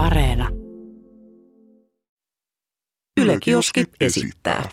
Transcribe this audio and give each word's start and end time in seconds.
Areena. 0.00 0.48
Yle 3.20 3.38
Kioski 3.40 3.84
esittää. 4.00 4.68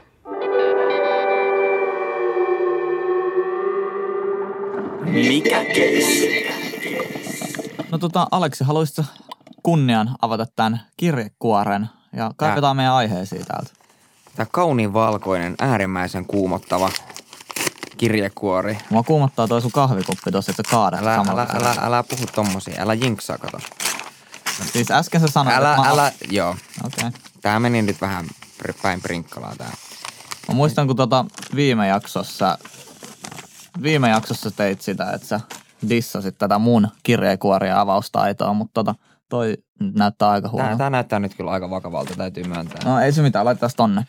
Mikä 5.04 5.66
keissi? 5.66 6.48
No 7.92 7.98
tota, 7.98 8.28
Aleksi, 8.32 8.64
haluaisitko 8.64 9.04
kunnian 9.64 10.16
avata 10.22 10.46
tämän 10.56 10.82
kirjekuoren 10.98 11.90
ja 12.14 12.32
kaivetaan 12.38 12.76
meidän 12.76 12.94
aiheisiin 12.94 13.46
täältä? 13.46 13.72
Tämä 14.36 14.48
kauniin 14.52 14.94
valkoinen, 14.94 15.56
äärimmäisen 15.60 16.26
kuumottava 16.26 16.90
kirjekuori. 17.98 18.78
Mua 18.90 19.04
kuumottaa 19.04 19.48
toi 19.48 19.62
sun 19.62 19.72
kahvikuppi 19.72 20.32
tossa, 20.32 20.52
että 20.52 20.64
sä 20.68 20.72
kaadat 20.72 21.00
Älä, 21.00 21.16
älä, 21.16 21.48
älä, 21.54 21.76
älä 21.82 22.04
puhu 22.04 22.26
tommosia, 22.36 22.82
älä 22.82 22.94
jinksaa, 22.94 23.38
kato. 23.38 23.58
Siis 24.66 24.92
äsken 24.92 25.22
sä 25.22 25.28
sanoit, 25.28 25.58
Älä, 25.58 25.72
että 25.72 25.82
mä... 25.82 25.90
älä, 25.90 26.12
joo. 26.30 26.50
Okei. 26.86 27.08
Okay. 27.08 27.20
Tää 27.42 27.60
meni 27.60 27.82
nyt 27.82 28.02
vähän 28.02 28.26
päin 28.82 29.02
prinkkalaa 29.02 29.56
tää. 29.58 29.74
Mä 30.48 30.54
muistan, 30.54 30.88
kun 30.88 30.96
tota 30.96 31.26
viime 31.56 31.88
jaksossa, 31.88 32.58
viime 33.82 34.10
jaksossa 34.10 34.52
teit 34.52 34.82
sitä, 34.82 35.12
että 35.12 35.28
sä 35.28 35.40
dissasit 35.90 36.38
tätä 36.38 36.60
mun 36.60 36.88
kirjekuoria 37.04 37.82
avaustaitoa, 37.82 38.54
mutta 38.54 38.84
tota, 38.84 38.96
toi 39.30 39.58
näyttää 39.80 40.30
aika 40.30 40.48
Tää, 40.48 40.52
huono. 40.52 40.78
tää 40.78 40.90
näyttää 40.90 41.20
nyt 41.20 41.36
kyllä 41.36 41.52
aika 41.52 41.70
vakavalta, 41.70 42.16
täytyy 42.16 42.44
myöntää. 42.44 42.82
No 42.86 43.00
ei 43.00 43.12
se 43.12 43.22
mitään, 43.22 43.46
laitetaan 43.46 43.72
tonne. 43.78 44.08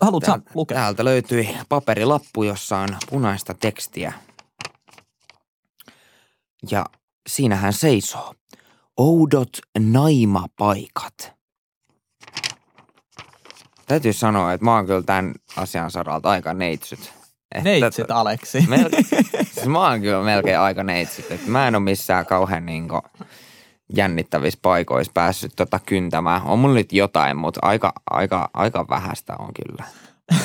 Haluatko 0.00 0.26
Täältä, 0.26 0.50
lukea? 0.54 0.76
täältä 0.78 1.04
löytyi 1.04 1.56
paperilappu, 1.68 2.42
jossa 2.42 2.78
on 2.78 2.88
punaista 3.10 3.54
tekstiä. 3.54 4.12
Ja 6.70 6.86
siinähän 7.28 7.72
seisoo. 7.72 8.34
Oudot 8.98 9.48
naimapaikat. 9.78 11.32
Täytyy 13.86 14.12
sanoa, 14.12 14.52
että 14.52 14.64
mä 14.64 14.74
oon 14.74 14.86
kyllä 14.86 15.02
tämän 15.02 15.34
asian 15.56 15.90
saralta 15.90 16.30
aika 16.30 16.54
neitsyt. 16.54 17.12
Että- 17.54 17.64
Neitsit, 17.70 18.10
Aleksi. 18.10 18.58
Mel- 18.60 19.04
siis 19.52 19.66
mä 19.66 19.88
oon 19.90 20.00
kyllä 20.00 20.22
melkein 20.22 20.58
aika 20.58 20.82
neitsyt. 20.82 21.30
Että 21.30 21.50
mä 21.50 21.68
en 21.68 21.74
ole 21.74 21.82
missään 21.84 22.26
kauhean 22.26 22.66
niinku 22.66 23.00
jännittävissä 23.96 24.58
paikoissa 24.62 25.12
päässyt 25.14 25.52
tota 25.56 25.78
kyntämään. 25.86 26.42
On 26.42 26.58
mulla 26.58 26.74
nyt 26.74 26.92
jotain, 26.92 27.36
mutta 27.36 27.60
aika, 27.62 27.92
aika, 28.10 28.50
aika 28.54 28.86
vähäistä 28.88 29.36
on 29.38 29.50
kyllä. 29.54 29.84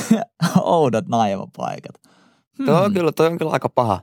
Oudot 0.62 1.08
naivapaikat. 1.08 2.02
Hmm. 2.58 2.66
Toi, 2.66 2.86
on 2.86 2.94
kyllä, 2.94 3.12
toi 3.12 3.28
on 3.28 3.38
kyllä 3.38 3.52
aika 3.52 3.70
paha. 3.70 4.02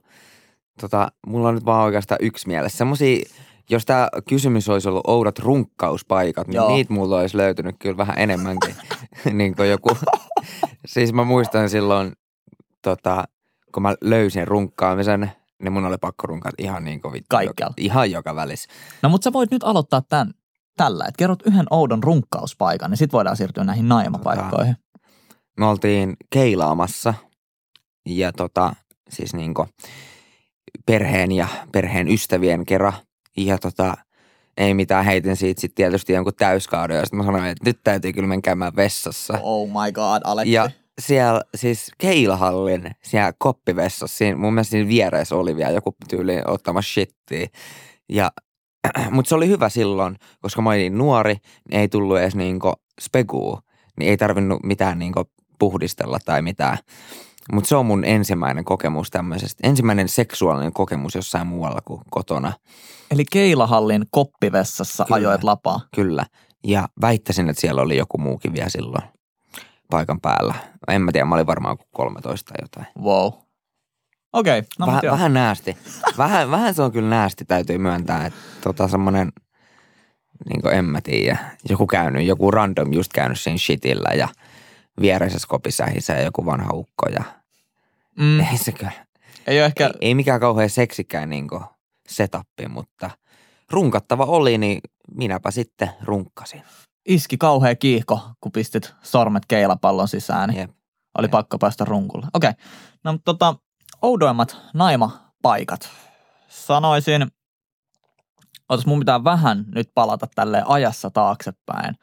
Tota, 0.80 1.12
mulla 1.26 1.48
on 1.48 1.54
nyt 1.54 1.64
vaan 1.64 1.84
oikeastaan 1.84 2.18
yksi 2.22 2.46
mielessä. 2.48 2.78
Semmosia, 2.78 3.24
jos 3.70 3.86
tämä 3.86 4.08
kysymys 4.28 4.68
olisi 4.68 4.88
ollut 4.88 5.06
oudot 5.06 5.38
runkkauspaikat, 5.38 6.46
niin 6.46 6.56
Joo. 6.56 6.68
Niitä 6.68 6.92
mulla 6.92 7.18
olisi 7.18 7.36
löytynyt 7.36 7.76
kyllä 7.78 7.96
vähän 7.96 8.18
enemmänkin. 8.18 8.74
niin 9.32 9.56
kuin 9.56 9.70
joku, 9.70 9.88
siis 10.86 11.12
mä 11.12 11.24
muistan 11.24 11.70
silloin, 11.70 12.12
tota, 12.82 13.24
kun 13.74 13.82
mä 13.82 13.94
löysin 14.00 14.48
runkkaamisen, 14.48 15.32
niin 15.62 15.72
mun 15.72 15.84
oli 15.84 15.98
pakko 15.98 16.26
runkaa 16.26 16.52
ihan 16.58 16.84
niin 16.84 17.00
kuin 17.00 17.12
vittu. 17.12 17.26
Kaikkialla. 17.28 17.74
Joka, 17.76 17.82
ihan 17.82 18.10
joka 18.10 18.34
välissä. 18.34 18.68
No 19.02 19.08
mutta 19.08 19.24
sä 19.24 19.32
voit 19.32 19.50
nyt 19.50 19.64
aloittaa 19.64 20.02
tämän 20.08 20.34
tällä, 20.76 21.04
että 21.08 21.18
kerrot 21.18 21.42
yhden 21.46 21.66
oudon 21.70 22.02
runkkauspaikan, 22.02 22.90
niin 22.90 22.98
sit 22.98 23.12
voidaan 23.12 23.36
siirtyä 23.36 23.64
näihin 23.64 23.88
naimapaikkoihin. 23.88 24.76
Me 25.58 25.66
oltiin 25.66 26.16
keilaamassa 26.30 27.14
ja 28.06 28.32
tota, 28.32 28.72
siis 29.10 29.34
niinku 29.34 29.66
perheen 30.86 31.32
ja 31.32 31.46
perheen 31.72 32.08
ystävien 32.08 32.66
kerran. 32.66 32.92
Ja 33.46 33.58
tota, 33.58 33.94
ei 34.56 34.74
mitään, 34.74 35.04
heitin 35.04 35.36
siitä 35.36 35.60
sitten 35.60 35.74
tietysti 35.74 36.12
jonkun 36.12 36.32
täyskauden 36.34 36.96
ja 36.96 37.04
sitten 37.04 37.18
mä 37.18 37.24
sanoin, 37.24 37.44
että 37.44 37.64
nyt 37.64 37.80
täytyy 37.84 38.12
kyllä 38.12 38.28
mennä 38.28 38.42
käymään 38.42 38.76
vessassa. 38.76 39.38
Oh 39.42 39.68
my 39.68 39.92
god, 39.92 40.22
Aleksi. 40.24 40.52
Ja 40.52 40.70
siellä 41.00 41.42
siis 41.54 41.90
keilahallin, 41.98 42.90
siellä 43.02 43.32
koppivessassa, 43.38 44.16
siinä, 44.16 44.36
mun 44.36 44.54
mielestä 44.54 44.70
siinä 44.70 44.88
vieressä 44.88 45.36
oli 45.36 45.56
vielä 45.56 45.70
joku 45.70 45.96
tyyli 46.08 46.42
ottamassa 46.46 46.92
shittiä. 46.92 47.46
Ja, 48.08 48.32
mutta 49.10 49.28
se 49.28 49.34
oli 49.34 49.48
hyvä 49.48 49.68
silloin, 49.68 50.16
koska 50.40 50.62
mä 50.62 50.70
olin 50.70 50.78
niin 50.78 50.98
nuori, 50.98 51.36
niin 51.70 51.80
ei 51.80 51.88
tullut 51.88 52.18
edes 52.18 52.34
niinku 52.34 52.72
spekuu. 53.00 53.60
Niin 53.98 54.10
ei 54.10 54.16
tarvinnut 54.16 54.62
mitään 54.62 54.98
niinku 54.98 55.24
puhdistella 55.58 56.18
tai 56.24 56.42
mitään. 56.42 56.78
Mutta 57.52 57.68
se 57.68 57.76
on 57.76 57.86
mun 57.86 58.04
ensimmäinen 58.04 58.64
kokemus 58.64 59.10
tämmöisestä. 59.10 59.68
Ensimmäinen 59.68 60.08
seksuaalinen 60.08 60.72
kokemus 60.72 61.14
jossain 61.14 61.46
muualla 61.46 61.80
kuin 61.84 62.00
kotona. 62.10 62.52
Eli 63.10 63.24
Keilahallin 63.32 64.06
koppivessassa 64.10 65.04
Kyllä. 65.04 65.16
ajoit 65.16 65.44
lapaa. 65.44 65.80
Kyllä. 65.94 66.26
Ja 66.64 66.88
väittäisin, 67.00 67.48
että 67.48 67.60
siellä 67.60 67.82
oli 67.82 67.96
joku 67.96 68.18
muukin 68.18 68.52
vielä 68.52 68.68
silloin 68.68 69.02
paikan 69.90 70.20
päällä. 70.20 70.54
En 70.88 71.02
mä 71.02 71.12
tiedä, 71.12 71.24
mä 71.24 71.34
olin 71.34 71.46
varmaan 71.46 71.76
kuin 71.76 71.88
13 71.92 72.54
tai 72.54 72.64
jotain. 72.64 72.86
Wow. 73.04 73.32
Okei, 74.32 74.58
okay, 74.58 74.68
no 74.78 74.86
Väh, 74.86 75.02
vähän 75.02 75.34
näästi. 75.34 75.76
Vähän, 76.18 76.50
vähän 76.50 76.74
se 76.74 76.82
on 76.82 76.92
kyllä 76.92 77.10
näästi, 77.10 77.44
täytyy 77.44 77.78
myöntää. 77.78 78.26
Että 78.26 78.38
tota 78.60 78.88
semmonen, 78.88 79.32
niin 80.48 80.74
en 80.74 80.84
mä 80.84 81.00
tiedä, 81.00 81.38
joku 81.68 81.86
käynyt, 81.86 82.26
joku 82.26 82.50
random 82.50 82.92
just 82.92 83.12
käynyt 83.12 83.40
siinä 83.40 83.58
shitillä 83.58 84.10
ja 84.14 84.28
viereisessä 85.00 85.48
kopissa 85.48 85.86
hisää 85.86 86.20
joku 86.20 86.46
vanha 86.46 86.70
ukko 86.72 87.06
ja 87.08 87.24
Mm, 88.18 88.40
ei 88.40 88.56
se 88.58 88.72
kyllä. 88.72 88.92
ei 89.46 89.58
ole 89.58 89.66
ehkä, 89.66 89.86
Ei, 89.86 89.92
ei 90.00 90.14
mikään 90.14 90.40
kauhean 90.40 90.70
seksikään 90.70 91.30
niin 91.30 91.48
setappi, 92.08 92.68
mutta 92.68 93.10
runkattava 93.70 94.24
oli, 94.24 94.58
niin 94.58 94.80
minäpä 95.14 95.50
sitten 95.50 95.90
runkkasin. 96.02 96.62
iski 97.06 97.36
kauhea 97.38 97.74
kiihko, 97.76 98.20
kun 98.40 98.52
pistit 98.52 98.94
sormet 99.02 99.42
keilapallon 99.48 100.08
sisään, 100.08 100.48
niin 100.48 100.60
Jep. 100.60 100.70
oli 101.18 101.24
Jep. 101.24 101.30
pakko 101.30 101.58
päästä 101.58 101.84
runkulle. 101.84 102.26
Okei, 102.34 102.50
okay. 102.50 102.64
no 103.04 103.12
mutta 103.12 103.24
tota, 103.34 103.54
oudoimmat 104.02 104.56
naimapaikat. 104.74 105.88
Sanoisin, 106.48 107.26
otas 108.68 108.86
mun 108.86 108.98
pitää 108.98 109.24
vähän 109.24 109.64
nyt 109.74 109.90
palata 109.94 110.26
tälle 110.34 110.62
ajassa 110.66 111.10
taaksepäin. 111.10 111.94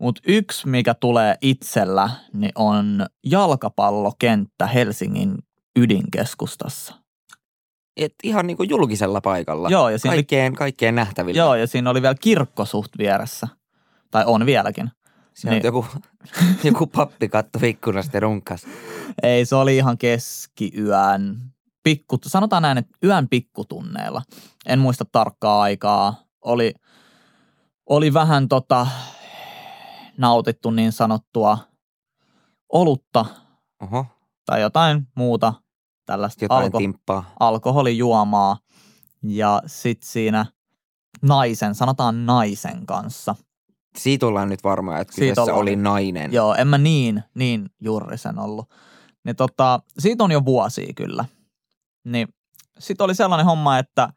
Mutta 0.00 0.22
yksi, 0.26 0.68
mikä 0.68 0.94
tulee 0.94 1.34
itsellä, 1.40 2.10
niin 2.32 2.52
on 2.54 3.06
jalkapallokenttä 3.26 4.66
Helsingin 4.66 5.34
ydinkeskustassa. 5.78 6.94
Et 7.96 8.14
ihan 8.22 8.46
niin 8.46 8.56
kuin 8.56 8.68
julkisella 8.70 9.20
paikalla. 9.20 9.68
Joo, 9.70 9.88
ja 9.88 9.98
siinä 9.98 10.12
oli, 10.12 10.16
kaikkeen, 10.16 10.54
kaikkeen 10.54 10.94
nähtävillä. 10.94 11.38
joo, 11.38 11.54
ja 11.54 11.66
siinä 11.66 11.90
oli 11.90 12.02
vielä 12.02 12.14
kirkko 12.20 12.64
suht 12.64 12.92
vieressä. 12.98 13.48
Tai 14.10 14.24
on 14.26 14.46
vieläkin. 14.46 14.90
Siinä 15.34 15.50
Niin. 15.50 15.62
niin. 15.62 15.66
joku, 15.66 15.86
joku 16.64 16.86
pappi 16.86 17.28
katto 17.28 17.58
ikkunasta 17.62 18.16
ja 18.16 18.20
runkas. 18.20 18.66
Ei, 19.22 19.44
se 19.44 19.56
oli 19.56 19.76
ihan 19.76 19.98
keskiyön. 19.98 21.38
Pikku, 21.82 22.18
sanotaan 22.26 22.62
näin, 22.62 22.78
että 22.78 22.98
yön 23.04 23.28
pikkutunneilla. 23.28 24.22
En 24.66 24.78
muista 24.78 25.04
tarkkaa 25.12 25.62
aikaa. 25.62 26.14
Oli, 26.44 26.74
oli 27.86 28.14
vähän 28.14 28.48
tota, 28.48 28.86
nautittu 30.18 30.70
niin 30.70 30.92
sanottua 30.92 31.58
olutta 32.72 33.26
Oho, 33.82 34.06
tai 34.46 34.60
jotain 34.60 35.08
muuta 35.16 35.54
tällaista 36.06 36.44
jotain 36.44 36.64
alko, 36.64 36.78
timppaa. 36.78 37.30
alkoholijuomaa. 37.40 38.56
Ja 39.22 39.62
sit 39.66 40.02
siinä 40.02 40.46
naisen, 41.22 41.74
sanotaan 41.74 42.26
naisen 42.26 42.86
kanssa. 42.86 43.34
Siitä 43.98 44.26
ollaan 44.26 44.48
nyt 44.48 44.64
varmoja, 44.64 44.98
että 45.00 45.14
Siitä 45.14 45.22
kyseessä 45.30 45.42
ollaan. 45.42 45.58
oli 45.58 45.76
nainen. 45.76 46.32
Joo, 46.32 46.54
en 46.54 46.68
mä 46.68 46.78
niin, 46.78 47.24
niin 47.34 47.70
jurrisen 47.80 48.38
ollut. 48.38 48.70
Niin 49.24 49.36
tota, 49.36 49.80
siitä 49.98 50.24
on 50.24 50.30
jo 50.30 50.44
vuosia 50.44 50.92
kyllä. 50.96 51.24
Niin 52.04 52.28
sit 52.78 53.00
oli 53.00 53.14
sellainen 53.14 53.46
homma, 53.46 53.78
että 53.78 54.12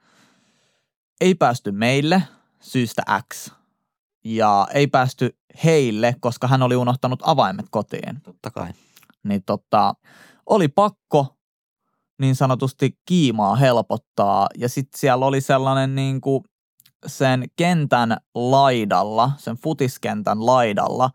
ei 1.22 1.36
päästy 1.36 1.72
meille 1.72 2.24
syystä 2.62 3.02
X. 3.34 3.52
Ja 4.26 4.68
ei 4.74 4.88
päästy 4.88 5.38
heille, 5.64 6.16
koska 6.20 6.48
hän 6.48 6.62
oli 6.62 6.76
unohtanut 6.76 7.20
avaimet 7.24 7.66
kotiin. 7.72 8.22
Totta 8.24 8.52
kai. 8.52 8.72
Niin 9.24 9.44
tota, 9.46 9.94
oli 10.46 10.68
pakko 10.68 11.36
niin 12.22 12.36
sanotusti 12.36 13.00
kiimaa 13.06 13.56
helpottaa. 13.56 14.48
Ja 14.58 14.70
sitten 14.70 15.00
siellä 15.00 15.26
oli 15.26 15.42
sellainen 15.42 15.96
niin 15.96 16.22
kuin 16.22 16.44
sen 17.06 17.46
kentän 17.56 18.18
laidalla, 18.36 19.32
sen 19.38 19.58
futiskentän 19.58 20.46
laidalla, 20.46 21.10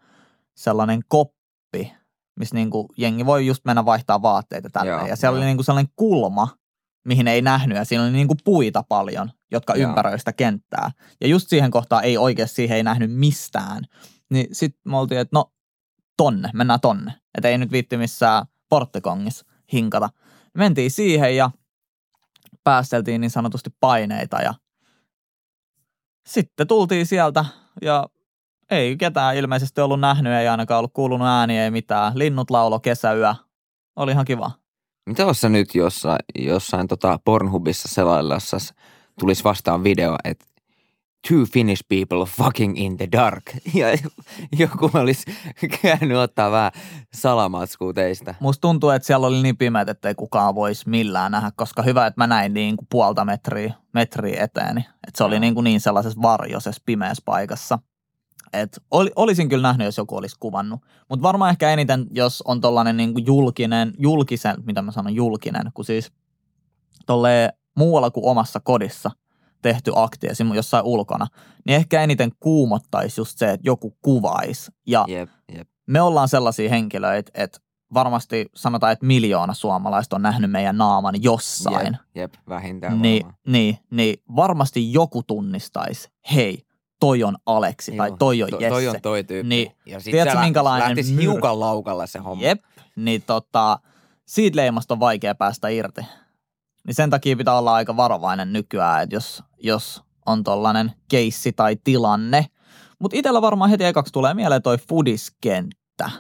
sellainen 0.57 1.01
koppi, 1.09 1.93
missä 2.39 2.55
niin 2.55 2.71
kuin 2.71 2.89
jengi 2.97 3.27
voi 3.27 3.47
just 3.47 3.65
mennä 3.65 3.85
vaihtaa 3.85 4.23
vaatteita 4.23 4.71
tänne. 4.71 4.91
Joo, 4.91 5.07
ja 5.07 5.17
siellä 5.17 5.37
joo. 5.37 5.39
oli 5.39 5.47
niin 5.47 5.57
kuin 5.57 5.65
sellainen 5.65 5.93
kulma, 5.97 6.49
mihin 7.07 7.29
ei 7.29 7.43
nähnyt, 7.43 7.79
ja 7.79 7.85
siinä 7.85 8.05
oli 8.05 8.13
niin 8.13 8.27
kuin 8.27 8.39
puita 8.45 8.83
paljon, 8.83 9.31
jotka 9.51 9.75
Joo. 9.77 9.89
ympäröi 9.89 10.19
sitä 10.19 10.33
kenttää. 10.33 10.91
Ja 11.21 11.29
just 11.29 11.49
siihen 11.49 11.71
kohtaan 11.71 12.05
ei 12.05 12.19
oikeasti 12.19 12.55
siihen 12.55 12.77
ei 12.77 12.83
nähnyt 12.83 13.13
mistään. 13.13 13.85
Niin 14.31 14.47
sitten 14.53 14.93
me 14.93 14.99
oltiin, 14.99 15.21
että 15.21 15.37
no 15.37 15.53
tonne, 16.17 16.51
mennään 16.55 16.81
tonne. 16.81 17.13
Että 17.35 17.49
ei 17.49 17.59
nyt 17.59 17.73
viitti 17.73 17.97
missään 17.97 18.47
porttikongissa 18.69 19.47
hinkata. 19.73 20.11
Mentiin 20.55 20.91
siihen 20.91 21.37
ja 21.37 21.51
päästeltiin 22.65 23.21
niin 23.21 23.31
sanotusti 23.31 23.71
paineita 23.81 24.43
ja 24.43 24.55
sitten 26.27 26.67
tultiin 26.67 27.07
sieltä 27.07 27.45
ja 27.83 28.07
ei 28.71 28.97
ketään 28.97 29.37
ilmeisesti 29.37 29.81
ollut 29.81 30.01
nähnyt, 30.01 30.33
ei 30.33 30.49
ainakaan 30.49 30.79
ollut 30.79 30.93
kuulunut 30.93 31.29
ääniä, 31.29 31.65
ei 31.65 31.71
mitään. 31.71 32.19
Linnut 32.19 32.51
laulo 32.51 32.81
kesäyö. 32.81 33.35
Oli 33.97 34.13
ihan 34.13 34.25
kiva. 34.25 34.51
Mitä 35.07 35.23
jos 35.23 35.41
sä 35.41 35.49
nyt 35.49 35.75
jossain, 35.75 36.19
jossain 36.39 36.89
tota 36.89 37.19
Pornhubissa 37.25 37.89
selaillessa 37.89 38.59
tulisi 39.21 39.45
vastaan 39.45 39.85
video, 39.85 40.17
että 40.25 40.47
two 41.29 41.45
Finnish 41.53 41.83
people 41.89 42.27
fucking 42.27 42.79
in 42.79 42.97
the 42.97 43.09
dark. 43.13 43.43
Ja 43.75 43.87
joku 44.59 44.91
olisi 44.95 45.25
käynyt 45.83 46.17
ottaa 46.17 46.51
vähän 46.51 46.73
salamatskua 47.15 47.93
teistä. 47.93 48.35
Musta 48.41 48.61
tuntuu, 48.61 48.91
että 48.91 49.07
siellä 49.07 49.27
oli 49.27 49.43
niin 49.43 49.57
pimeät, 49.57 49.89
että 49.89 50.09
ei 50.09 50.15
kukaan 50.15 50.55
voisi 50.55 50.89
millään 50.89 51.33
nähdä, 51.33 51.51
koska 51.57 51.83
hyvä, 51.83 52.07
että 52.07 52.21
mä 52.21 52.27
näin 52.27 52.55
niin 52.55 52.77
kuin 52.77 52.87
puolta 52.91 53.25
metriä, 53.25 53.75
metriä 53.95 54.45
eteeni. 54.45 54.81
Että 54.81 55.19
se 55.19 55.25
oli 55.25 55.41
niin, 55.41 55.55
kuin 55.55 55.65
niin 55.65 55.81
sellaisessa 55.81 56.23
varjoisessa 56.23 56.83
pimeässä 56.87 57.23
paikassa. 57.25 57.79
Et 58.53 58.83
ol, 58.91 59.09
olisin 59.17 59.49
kyllä 59.49 59.69
nähnyt, 59.69 59.85
jos 59.85 59.97
joku 59.99 60.17
olisi 60.17 60.37
kuvannut. 60.41 60.81
Mutta 61.09 61.23
varmaan 61.23 61.51
ehkä 61.51 61.71
eniten, 61.71 62.07
jos 62.11 62.43
on 62.43 62.61
tollainen 62.61 62.97
niin 62.97 63.13
kuin 63.13 63.27
julkinen, 63.27 63.93
julkisen, 63.99 64.57
mitä 64.67 64.83
mä 64.83 64.93
sanon 64.93 65.15
julkinen, 65.15 65.71
kun 65.75 65.85
siis 65.85 66.13
tolleen 67.07 67.53
muualla 67.77 68.11
kuin 68.11 68.27
omassa 68.27 68.61
kodissa– 68.61 69.11
tehty 69.63 69.93
akti 69.95 70.27
esim. 70.27 70.55
jossain 70.55 70.85
ulkona, 70.85 71.27
niin 71.67 71.77
ehkä 71.77 72.03
eniten 72.03 72.31
kuumottaisi 72.41 73.21
just 73.21 73.39
se, 73.39 73.51
että 73.51 73.69
joku 73.69 73.97
kuvaisi. 74.03 74.73
Ja 74.87 75.05
Jep, 75.09 75.31
jep. 75.57 75.69
me 75.87 76.01
ollaan 76.01 76.29
sellaisia 76.29 76.69
henkilöitä, 76.71 77.31
että 77.35 77.59
varmasti 77.95 78.47
sanotaan, 78.55 78.93
että 78.93 79.07
miljoona 79.07 79.55
suomalaista 79.55 80.17
on 80.17 80.23
nähnyt 80.23 80.51
meidän 80.51 80.79
naaman 80.79 81.23
jossain. 81.23 81.87
Jep, 81.87 82.03
jep 82.15 82.35
vähintään 82.49 83.03
Niin, 83.03 83.23
varmaan. 83.23 83.41
niin, 83.47 83.79
niin 83.91 84.23
varmasti 84.37 84.93
joku 84.93 85.23
tunnistaisi, 85.23 86.09
hei, 86.35 86.66
toi 87.01 87.23
on 87.23 87.37
Aleksi 87.47 87.97
tai 87.97 88.09
Joo, 88.09 88.17
toi 88.17 88.43
on 88.43 88.51
to- 88.51 88.57
Jesse. 88.57 88.69
Toi 88.69 88.89
on 88.89 89.01
toi 89.03 89.25
tyyppi. 89.25 89.49
Niin, 89.49 89.73
ja 89.87 90.01
sit 90.01 90.11
tiedätkö, 90.11 90.41
minkälainen 90.41 90.89
lähtisi 90.89 91.17
myr- 91.17 91.21
hiukan 91.21 91.61
laukalla 91.61 92.07
se 92.07 92.19
homma. 92.19 92.45
Jep, 92.45 92.61
niin 92.97 93.23
tota, 93.23 93.79
siitä 94.27 94.57
leimasta 94.57 94.95
on 94.95 95.01
vaikea 95.01 95.35
päästä 95.35 95.69
irti. 95.69 96.01
Niin 96.87 96.95
sen 96.95 97.11
takia 97.11 97.37
pitää 97.37 97.59
olla 97.59 97.75
aika 97.75 97.97
varovainen 97.97 98.53
nykyään, 98.53 99.03
että 99.03 99.17
jos, 99.17 99.43
jos 99.59 100.03
on 100.27 100.45
tollainen 100.45 100.93
keissi 101.09 101.53
tai 101.53 101.77
tilanne. 101.85 102.47
Mutta 102.99 103.17
itsellä 103.17 103.43
varmaan 103.43 103.71
heti 103.71 103.85
ekaksi 103.85 104.13
tulee 104.13 104.35
mieleen 104.35 104.63
toi 104.63 104.79
fudiskenttä. 104.89 106.11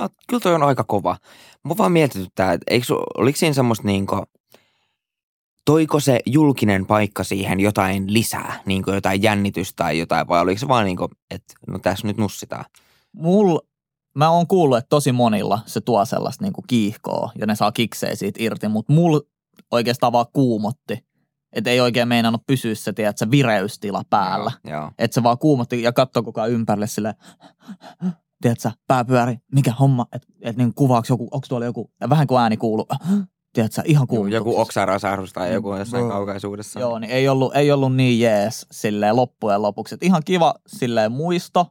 Oot, 0.00 0.12
kyllä 0.28 0.40
toi 0.40 0.54
on 0.54 0.62
aika 0.62 0.84
kova. 0.84 1.16
Mua 1.62 1.78
vaan 1.78 1.92
mietityttää, 1.92 2.52
että 2.52 2.64
eikö, 2.70 2.86
oliko 3.18 3.36
siinä 3.38 3.54
semmoista 3.54 3.86
niinku, 3.86 4.22
toiko 5.64 6.00
se 6.00 6.20
julkinen 6.26 6.86
paikka 6.86 7.24
siihen 7.24 7.60
jotain 7.60 8.12
lisää, 8.12 8.60
niin 8.66 8.82
kuin 8.82 8.94
jotain 8.94 9.22
jännitystä 9.22 9.76
tai 9.76 9.98
jotain, 9.98 10.28
vai 10.28 10.40
oliko 10.40 10.58
se 10.58 10.68
vaan 10.68 10.84
niin 10.84 10.96
kuin, 10.96 11.10
että 11.30 11.54
no 11.66 11.78
tässä 11.78 12.06
nyt 12.06 12.16
nussitaan? 12.16 12.64
Mul, 13.12 13.58
mä 14.16 14.30
oon 14.30 14.46
kuullut, 14.46 14.78
että 14.78 14.88
tosi 14.88 15.12
monilla 15.12 15.60
se 15.66 15.80
tuo 15.80 16.04
sellaista 16.04 16.44
niinku 16.44 16.62
kiihkoa 16.66 17.32
ja 17.38 17.46
ne 17.46 17.54
saa 17.54 17.72
kiksejä 17.72 18.16
siitä 18.16 18.42
irti, 18.42 18.68
mutta 18.68 18.92
mul 18.92 19.20
oikeastaan 19.70 20.12
vaan 20.12 20.26
kuumotti. 20.32 21.04
Että 21.52 21.70
ei 21.70 21.80
oikein 21.80 22.08
meinannut 22.08 22.42
pysyä 22.46 22.74
se, 22.74 22.92
tiedät, 22.92 23.18
se 23.18 23.30
vireystila 23.30 24.02
päällä. 24.10 24.52
Että 24.98 25.14
se 25.14 25.22
vaan 25.22 25.38
kuumotti 25.38 25.82
ja 25.82 25.92
katsoi 25.92 26.22
koko 26.22 26.40
ajan 26.40 26.52
ympärille 26.52 26.86
sille, 26.86 27.14
tiedätkö, 28.42 28.70
pää 28.86 29.04
pyöri, 29.04 29.36
mikä 29.52 29.72
homma, 29.72 30.06
että 30.12 30.28
et 30.40 30.56
niin 30.56 30.74
kuvaaks 30.74 31.10
joku, 31.10 31.28
onko 31.30 31.46
tuolla 31.48 31.66
joku, 31.66 31.90
ja 32.00 32.08
vähän 32.08 32.26
kuin 32.26 32.40
ääni 32.40 32.56
kuuluu, 32.56 32.86
tiedätkö, 33.52 33.82
ihan 33.84 34.02
Joku, 34.02 34.14
kuuluu. 34.16 34.32
joku 34.32 34.60
oksarasahdus 34.60 35.32
tai 35.32 35.52
joku 35.52 35.74
jossain 35.74 36.00
Joo. 36.00 36.10
kaukaisuudessa. 36.10 36.80
Joo, 36.80 36.98
niin 36.98 37.10
ei 37.10 37.28
ollut, 37.28 37.56
ei 37.56 37.72
ollut 37.72 37.94
niin 37.96 38.20
jees 38.20 38.66
silleen 38.70 39.16
loppujen 39.16 39.62
lopuksi. 39.62 39.94
Et 39.94 40.02
ihan 40.02 40.22
kiva 40.24 40.54
silleen 40.66 41.12
muisto, 41.12 41.66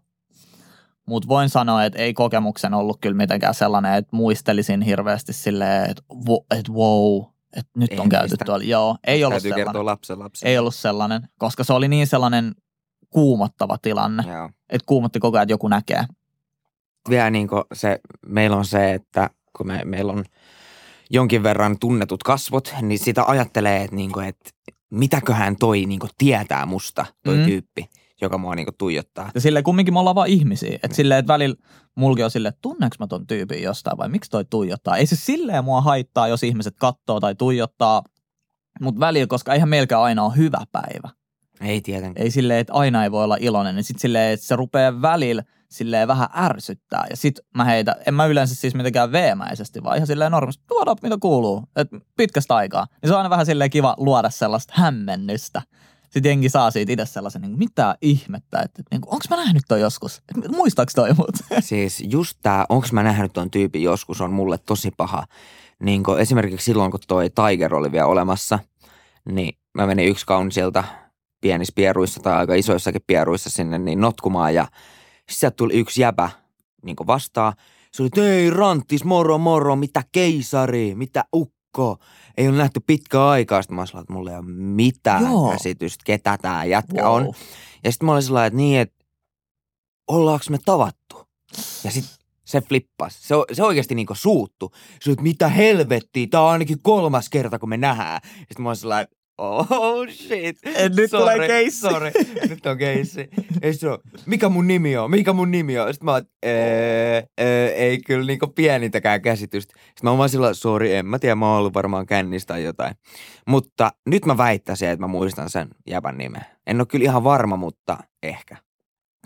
mutta 1.05 1.27
voin 1.27 1.49
sanoa, 1.49 1.83
että 1.85 1.99
ei 1.99 2.13
kokemuksen 2.13 2.73
ollut 2.73 2.97
kyllä 3.01 3.15
mitenkään 3.17 3.53
sellainen, 3.53 3.93
että 3.93 4.15
muistelisin 4.15 4.81
hirveästi 4.81 5.33
silleen, 5.33 5.89
että 5.89 6.03
wo, 6.27 6.45
et 6.59 6.69
wow, 6.69 7.23
että 7.53 7.71
nyt 7.77 7.91
Ei 7.91 7.99
on 7.99 8.09
käyty 8.09 8.27
niistä. 8.27 8.45
tuolla. 8.45 8.63
Joo, 8.63 8.97
ei 9.07 9.23
ollut 9.23 9.43
Täytyy 9.43 9.51
sellainen. 9.63 9.85
lapsen 9.85 10.19
lapsen. 10.19 10.49
Ei 10.49 10.57
ollut 10.57 10.75
sellainen, 10.75 11.21
koska 11.37 11.63
se 11.63 11.73
oli 11.73 11.87
niin 11.87 12.07
sellainen 12.07 12.55
kuumottava 13.09 13.77
tilanne, 13.81 14.23
Joo. 14.33 14.49
että 14.69 14.85
kuumotti 14.85 15.19
koko 15.19 15.37
ajan, 15.37 15.43
että 15.43 15.53
joku 15.53 15.67
näkee. 15.67 16.05
Vielä 17.09 17.29
niin 17.29 17.47
se, 17.73 17.99
meillä 18.25 18.57
on 18.57 18.65
se, 18.65 18.93
että 18.93 19.29
kun 19.57 19.67
me, 19.67 19.81
meillä 19.85 20.13
on 20.13 20.23
jonkin 21.13 21.43
verran 21.43 21.79
tunnetut 21.79 22.23
kasvot, 22.23 22.75
niin 22.81 22.99
sitä 22.99 23.23
ajattelee, 23.27 23.83
että, 23.83 23.95
niin 23.95 24.11
kuin, 24.11 24.27
että 24.27 24.49
mitäköhän 24.89 25.55
toi 25.55 25.85
niin 25.85 25.99
kuin 25.99 26.09
tietää 26.17 26.65
musta, 26.65 27.05
toi 27.25 27.35
Mm. 27.35 27.39
mm. 27.39 27.45
tyyppi, 27.45 27.85
joka 28.21 28.37
mua 28.37 28.55
niin 28.55 28.65
kuin 28.65 28.75
tuijottaa. 28.77 29.31
Ja 29.35 29.41
silleen 29.41 29.63
kumminkin 29.63 29.93
me 29.93 29.99
ollaan 29.99 30.15
vaan 30.15 30.27
ihmisiä. 30.27 30.75
Että 30.75 30.87
Niin. 30.87 30.95
silleen, 30.95 31.19
että 31.19 31.33
välillä 31.33 31.55
mulki 31.95 32.23
on 32.23 32.31
silleen, 32.31 32.49
että 32.49 32.61
tunneeko 32.61 32.95
mä 32.99 33.07
ton 33.07 33.27
tyypin 33.27 33.63
jostain 33.63 33.97
vai 33.97 34.09
miksi 34.09 34.31
toi 34.31 34.45
tuijottaa. 34.49 34.97
Ei 34.97 35.05
se 35.05 35.15
silleen 35.15 35.63
mua 35.63 35.81
haittaa, 35.81 36.27
jos 36.27 36.43
ihmiset 36.43 36.75
katsoo 36.79 37.19
tai 37.19 37.35
tuijottaa, 37.35 38.01
mutta 38.81 38.99
välillä, 38.99 39.27
koska 39.27 39.53
eihän 39.53 39.69
meilläkään 39.69 40.01
aina 40.01 40.23
ole 40.23 40.37
hyvä 40.37 40.65
päivä. 40.71 41.09
Ei 41.61 41.81
tietenkään. 41.81 42.23
Ei 42.25 42.31
silleen, 42.31 42.59
että 42.59 42.73
aina 42.73 43.03
ei 43.03 43.11
voi 43.11 43.23
olla 43.23 43.37
iloinen, 43.39 43.75
niin 43.75 43.83
sitten 43.83 44.01
silleen, 44.01 44.33
että 44.33 44.45
se 44.45 44.55
rupeaa 44.55 45.01
välillä 45.01 45.43
silleen 45.71 46.07
vähän 46.07 46.27
ärsyttää. 46.35 47.06
Ja 47.09 47.18
sit 47.18 47.39
mä 47.56 47.63
heitä, 47.63 47.95
en 48.07 48.13
mä 48.13 48.25
yleensä 48.25 48.56
siis 48.56 48.75
mitenkään 48.75 49.12
veemäisesti, 49.12 49.83
vaan 49.83 49.95
ihan 49.95 50.07
silleen 50.07 50.31
normaalisti, 50.31 50.63
tuoda 50.68 50.95
mitä 51.01 51.18
kuuluu, 51.21 51.63
että 51.75 51.97
pitkästä 52.18 52.56
aikaa. 52.56 52.88
Niin 53.01 53.09
se 53.09 53.13
on 53.13 53.18
aina 53.18 53.29
vähän 53.29 53.45
silleen 53.45 53.69
kiva 53.69 53.95
luoda 53.97 54.29
sellaista 54.29 54.73
hämmennystä. 54.75 55.62
Sitten 56.03 56.29
jengi 56.29 56.50
saa 56.50 56.71
siitä 56.71 56.91
itse 56.91 57.06
sellaisen, 57.06 57.41
niin 57.41 57.57
mitä 57.57 57.95
ihmettä, 58.01 58.59
että, 58.59 58.83
niin 58.91 59.01
onko 59.06 59.25
mä 59.29 59.35
nähnyt 59.35 59.63
toi 59.68 59.81
joskus? 59.81 60.18
Et, 60.18 60.51
muistaaks 60.51 60.94
toi 60.94 61.13
mut? 61.13 61.35
Siis 61.59 62.03
just 62.07 62.38
tää, 62.41 62.65
onks 62.69 62.91
mä 62.91 63.03
nähnyt 63.03 63.33
ton 63.33 63.51
tyypin 63.51 63.83
joskus, 63.83 64.21
on 64.21 64.33
mulle 64.33 64.57
tosi 64.57 64.91
paha. 64.97 65.24
Niin 65.79 66.03
kun 66.03 66.19
esimerkiksi 66.19 66.65
silloin, 66.65 66.91
kun 66.91 67.00
toi 67.07 67.29
Tiger 67.29 67.75
oli 67.75 67.91
vielä 67.91 68.07
olemassa, 68.07 68.59
niin 69.31 69.57
mä 69.74 69.88
menin 69.88 70.07
yksi 70.07 70.25
kaunisilta 70.25 70.83
pienissä 71.41 71.74
pieruissa 71.75 72.19
tai 72.19 72.33
aika 72.33 72.56
isoissakin 72.56 73.01
pieruissa 73.07 73.50
sinne 73.50 73.77
niin 73.77 74.01
notkumaan 74.01 74.56
ja 74.56 74.67
sieltä 75.29 75.56
tuli 75.56 75.73
yksi 75.73 76.01
jäbä 76.01 76.29
niin 76.83 76.95
vastaan. 77.07 77.53
Se 77.91 78.03
oli, 78.03 78.07
että 78.07 78.33
ei 78.33 78.50
ranttis, 78.50 79.03
moro 79.03 79.38
moro, 79.38 79.75
mitä 79.75 80.03
keisari, 80.12 80.95
mitä 80.95 81.25
ukko. 81.35 81.97
Ei 82.38 82.47
ole 82.47 82.57
nähty 82.57 82.79
pitkä 82.88 83.27
aikaa. 83.27 83.62
Sitten 83.62 83.75
mä 83.75 83.81
olin 83.81 84.01
että 84.01 84.13
mulla 84.13 84.31
ei 84.31 84.38
ole 84.38 84.45
mitään 84.51 85.23
Joo. 85.23 85.51
käsitystä, 85.51 86.03
ketä 86.06 86.38
tämä 86.41 86.65
jätkä 86.65 87.09
on. 87.09 87.33
Ja 87.83 87.91
sitten 87.91 88.06
mä 88.06 88.12
olin 88.12 88.23
sellainen, 88.23 88.47
että 88.47 88.57
niin, 88.57 88.79
että 88.79 89.06
ollaanko 90.07 90.45
me 90.50 90.57
tavattu? 90.65 91.27
Ja 91.84 91.91
sitten 91.91 92.22
se 92.45 92.62
flippasi. 92.62 93.27
Se, 93.27 93.36
se 93.53 93.63
oikeasti 93.63 93.95
niinku 93.95 94.15
suuttu. 94.15 94.72
Se 95.01 95.10
oli, 95.10 95.17
mitä 95.22 95.48
helvettiä, 95.48 96.27
tää 96.31 96.41
on 96.41 96.51
ainakin 96.51 96.81
kolmas 96.81 97.29
kerta, 97.29 97.60
kun 97.60 97.69
me 97.69 97.77
nähdään. 97.77 98.22
Sitten 98.38 98.62
mä 98.62 98.69
olin 98.69 98.77
sellainen, 98.77 99.15
oh 99.41 100.07
shit. 100.10 100.57
Et 100.75 100.95
nyt 100.95 101.12
Sorry, 101.12 101.33
tulee 101.33 101.48
keissi. 101.48 101.79
Sorry, 101.79 102.12
nyt 102.50 102.65
on 102.65 102.77
keissi. 102.77 103.29
Sit 103.71 103.79
se 103.79 103.88
mikä 104.25 104.50
mun 104.50 104.67
nimi 104.67 104.98
on, 104.98 105.12
mikä 105.12 105.33
mun 105.33 105.51
nimi 105.51 105.79
on? 105.79 105.93
Sitten 105.93 106.05
mä 106.05 106.12
oon, 106.12 106.21
"Ee, 106.43 107.24
ee, 107.38 107.67
ei 107.67 107.98
kyllä 108.01 108.25
niinku 108.25 108.48
pienintäkään 108.48 109.21
käsitystä. 109.21 109.74
Sitten 109.77 110.00
mä 110.03 110.10
oon 110.10 110.17
vaan 110.17 110.29
sillä, 110.29 110.53
sorry, 110.53 110.93
en 110.93 111.05
mä 111.05 111.19
tiedä, 111.19 111.36
mä 111.36 111.50
oon 111.50 111.57
ollut 111.60 111.74
varmaan 111.74 112.05
kännissä 112.05 112.48
tai 112.48 112.63
jotain. 112.63 112.95
Mutta 113.48 113.91
nyt 114.05 114.25
mä 114.25 114.38
väittäisin, 114.38 114.89
että 114.89 115.03
mä 115.03 115.07
muistan 115.07 115.50
sen 115.50 115.67
jäbän 115.88 116.17
nimen. 116.17 116.41
En 116.67 116.81
ole 116.81 116.86
kyllä 116.86 117.03
ihan 117.03 117.24
varma, 117.24 117.55
mutta 117.55 117.98
ehkä. 118.24 118.55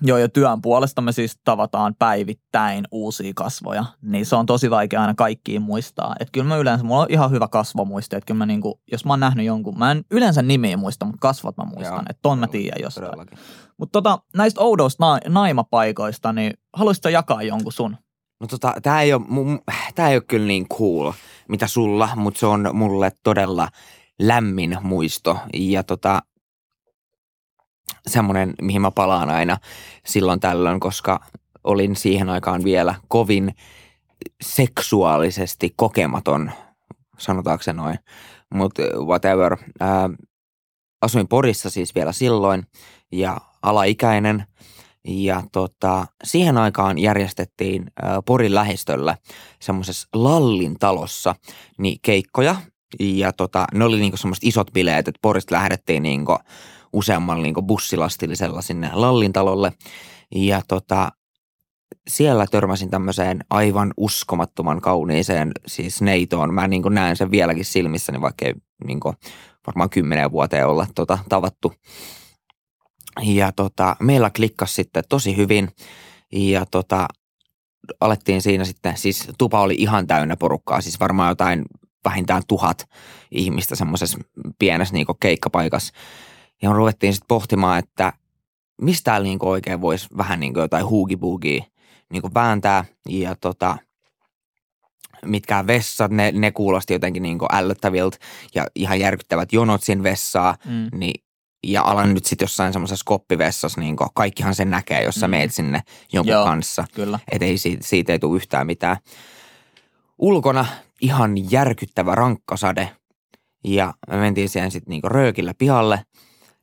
Joo, 0.01 0.17
ja 0.17 0.29
työn 0.29 0.61
puolesta 0.61 1.01
me 1.01 1.11
siis 1.11 1.39
tavataan 1.43 1.95
päivittäin 1.99 2.87
uusia 2.91 3.31
kasvoja, 3.35 3.85
niin 4.01 4.25
se 4.25 4.35
on 4.35 4.45
tosi 4.45 4.69
vaikea 4.69 5.01
aina 5.01 5.13
kaikkiin 5.13 5.61
muistaa. 5.61 6.15
Että 6.19 6.31
kyllä 6.31 6.47
mä 6.47 6.57
yleensä, 6.57 6.83
mulla 6.83 7.01
on 7.01 7.07
ihan 7.09 7.31
hyvä 7.31 7.47
kasvomuisti, 7.47 8.15
että 8.15 8.27
kyllä 8.27 8.37
mä 8.37 8.45
niinku, 8.45 8.81
jos 8.91 9.05
mä 9.05 9.13
oon 9.13 9.19
nähnyt 9.19 9.45
jonkun, 9.45 9.79
mä 9.79 9.91
en 9.91 10.05
yleensä 10.11 10.41
nimiä 10.41 10.77
muista, 10.77 11.05
mutta 11.05 11.19
kasvot 11.19 11.57
mä 11.57 11.63
muistan, 11.63 12.05
että 12.09 12.19
ton 12.21 12.39
mä 12.39 12.47
tiedän 12.47 12.81
jostain. 12.81 13.27
Mutta 13.77 13.91
tota, 14.01 14.19
näistä 14.35 14.61
oudoista 14.61 15.05
na- 15.05 15.19
naimapaikoista, 15.27 16.33
niin 16.33 16.53
haluaisitko 16.73 17.09
jakaa 17.09 17.43
jonkun 17.43 17.71
sun? 17.71 17.97
No 18.41 18.47
tota, 18.47 18.73
tää 18.83 19.01
ei, 19.01 19.13
ole, 19.13 19.21
mu- 19.21 19.73
tää 19.95 20.09
ei 20.09 20.15
ole 20.15 20.23
kyllä 20.27 20.47
niin 20.47 20.67
cool, 20.69 21.11
mitä 21.49 21.67
sulla, 21.67 22.09
mutta 22.15 22.39
se 22.39 22.45
on 22.45 22.69
mulle 22.73 23.11
todella 23.23 23.67
lämmin 24.21 24.77
muisto. 24.81 25.37
Ja 25.53 25.83
tota, 25.83 26.21
semmoinen, 28.07 28.53
mihin 28.61 28.81
mä 28.81 28.91
palaan 28.91 29.29
aina 29.29 29.57
silloin 30.05 30.39
tällöin, 30.39 30.79
koska 30.79 31.19
olin 31.63 31.95
siihen 31.95 32.29
aikaan 32.29 32.63
vielä 32.63 32.95
kovin 33.07 33.55
seksuaalisesti 34.41 35.73
kokematon, 35.75 36.51
sanotaanko 37.17 37.63
se 37.63 37.73
noin, 37.73 37.99
mutta 38.53 38.81
whatever. 39.05 39.57
Ää, 39.79 40.09
asuin 41.01 41.27
Porissa 41.27 41.69
siis 41.69 41.95
vielä 41.95 42.11
silloin 42.11 42.63
ja 43.11 43.37
alaikäinen 43.61 44.45
ja 45.07 45.43
tota, 45.51 46.07
siihen 46.23 46.57
aikaan 46.57 46.97
järjestettiin 46.97 47.91
ää, 48.01 48.21
Porin 48.21 48.55
lähistöllä 48.55 49.17
semmoisessa 49.61 50.07
Lallin 50.13 50.75
talossa 50.79 51.35
niin 51.77 51.99
keikkoja 52.01 52.55
ja 52.99 53.33
tota, 53.33 53.65
ne 53.73 53.85
oli 53.85 53.99
niinku 53.99 54.17
semmoiset 54.17 54.43
isot 54.43 54.73
bileet, 54.73 55.07
että 55.07 55.19
Porista 55.21 55.55
lähdettiin 55.55 56.03
niinku 56.03 56.37
useammalla 56.95 57.43
niin 57.43 57.67
bussilastillisella 57.67 58.61
sinne 58.61 58.89
Lallintalolle. 58.93 59.73
Ja 60.35 60.61
tota, 60.67 61.11
siellä 62.07 62.47
törmäsin 62.51 62.89
tämmöiseen 62.89 63.39
aivan 63.49 63.93
uskomattoman 63.97 64.81
kauniiseen 64.81 65.51
siis 65.67 66.01
neitoon. 66.01 66.53
Mä 66.53 66.67
niin 66.67 66.83
näen 66.89 67.15
sen 67.15 67.31
vieläkin 67.31 67.65
silmissäni, 67.65 68.21
vaikka 68.21 68.45
ei 68.45 68.53
niin 68.87 68.99
varmaan 69.67 69.89
kymmenen 69.89 70.31
vuoteen 70.31 70.67
olla 70.67 70.87
tota, 70.95 71.17
tavattu. 71.29 71.73
Ja 73.23 73.51
tota, 73.51 73.95
meillä 73.99 74.29
klikkasi 74.29 74.73
sitten 74.73 75.03
tosi 75.09 75.37
hyvin 75.37 75.69
ja 76.31 76.65
tota, 76.65 77.07
alettiin 77.99 78.41
siinä 78.41 78.65
sitten, 78.65 78.97
siis 78.97 79.27
tupa 79.37 79.61
oli 79.61 79.75
ihan 79.77 80.07
täynnä 80.07 80.35
porukkaa, 80.37 80.81
siis 80.81 80.99
varmaan 80.99 81.31
jotain 81.31 81.65
vähintään 82.05 82.41
tuhat 82.47 82.89
ihmistä 83.31 83.75
semmoisessa 83.75 84.17
pienessä 84.59 84.93
niin 84.93 85.05
keikkapaikassa. 85.19 85.93
Ja 86.61 86.69
me 86.69 86.75
ruvettiin 86.75 87.13
sitten 87.13 87.27
pohtimaan, 87.27 87.79
että 87.79 88.13
mistä 88.81 89.03
täällä 89.03 89.25
niin 89.25 89.39
oikein 89.41 89.81
voisi 89.81 90.07
vähän 90.17 90.39
niin 90.39 90.53
jotain 90.55 90.85
huugibugia 90.85 91.63
niin 92.11 92.33
vääntää. 92.33 92.85
Ja 93.09 93.35
tota, 93.35 93.77
mitkään 95.25 95.67
vessat, 95.67 96.11
ne, 96.11 96.31
ne 96.31 96.51
kuulosti 96.51 96.93
jotenkin 96.93 97.23
niin 97.23 97.37
ällöttäviltä 97.51 98.17
ja 98.55 98.67
ihan 98.75 98.99
järkyttävät 98.99 99.53
jonot 99.53 99.83
siinä 99.83 100.03
vessaa, 100.03 100.55
mm. 100.65 100.99
niin 100.99 101.25
ja 101.67 101.83
alan 101.83 102.13
nyt 102.13 102.25
sitten 102.25 102.43
jossain 102.43 102.73
semmoisessa 102.73 103.03
koppivessassa, 103.05 103.81
niin 103.81 103.95
kaikkihan 104.13 104.55
sen 104.55 104.69
näkee, 104.69 105.03
jos 105.03 105.15
sä 105.15 105.27
mm. 105.27 105.31
meet 105.31 105.53
sinne 105.53 105.81
jonkun 106.13 106.31
Joo, 106.31 106.45
kanssa. 106.45 106.85
Kyllä. 106.93 107.19
Että 107.31 107.45
ei 107.45 107.57
siitä, 107.57 107.87
siitä 107.87 108.11
ei 108.11 108.19
tule 108.19 108.35
yhtään 108.35 108.67
mitään. 108.67 108.97
Ulkona 110.17 110.65
ihan 111.01 111.51
järkyttävä 111.51 112.15
rankkasade 112.15 112.89
ja 113.63 113.93
me 114.09 114.17
mentiin 114.17 114.49
siihen 114.49 114.71
sitten 114.71 114.91
niinku 114.91 115.09
röökillä 115.09 115.53
pihalle 115.57 116.05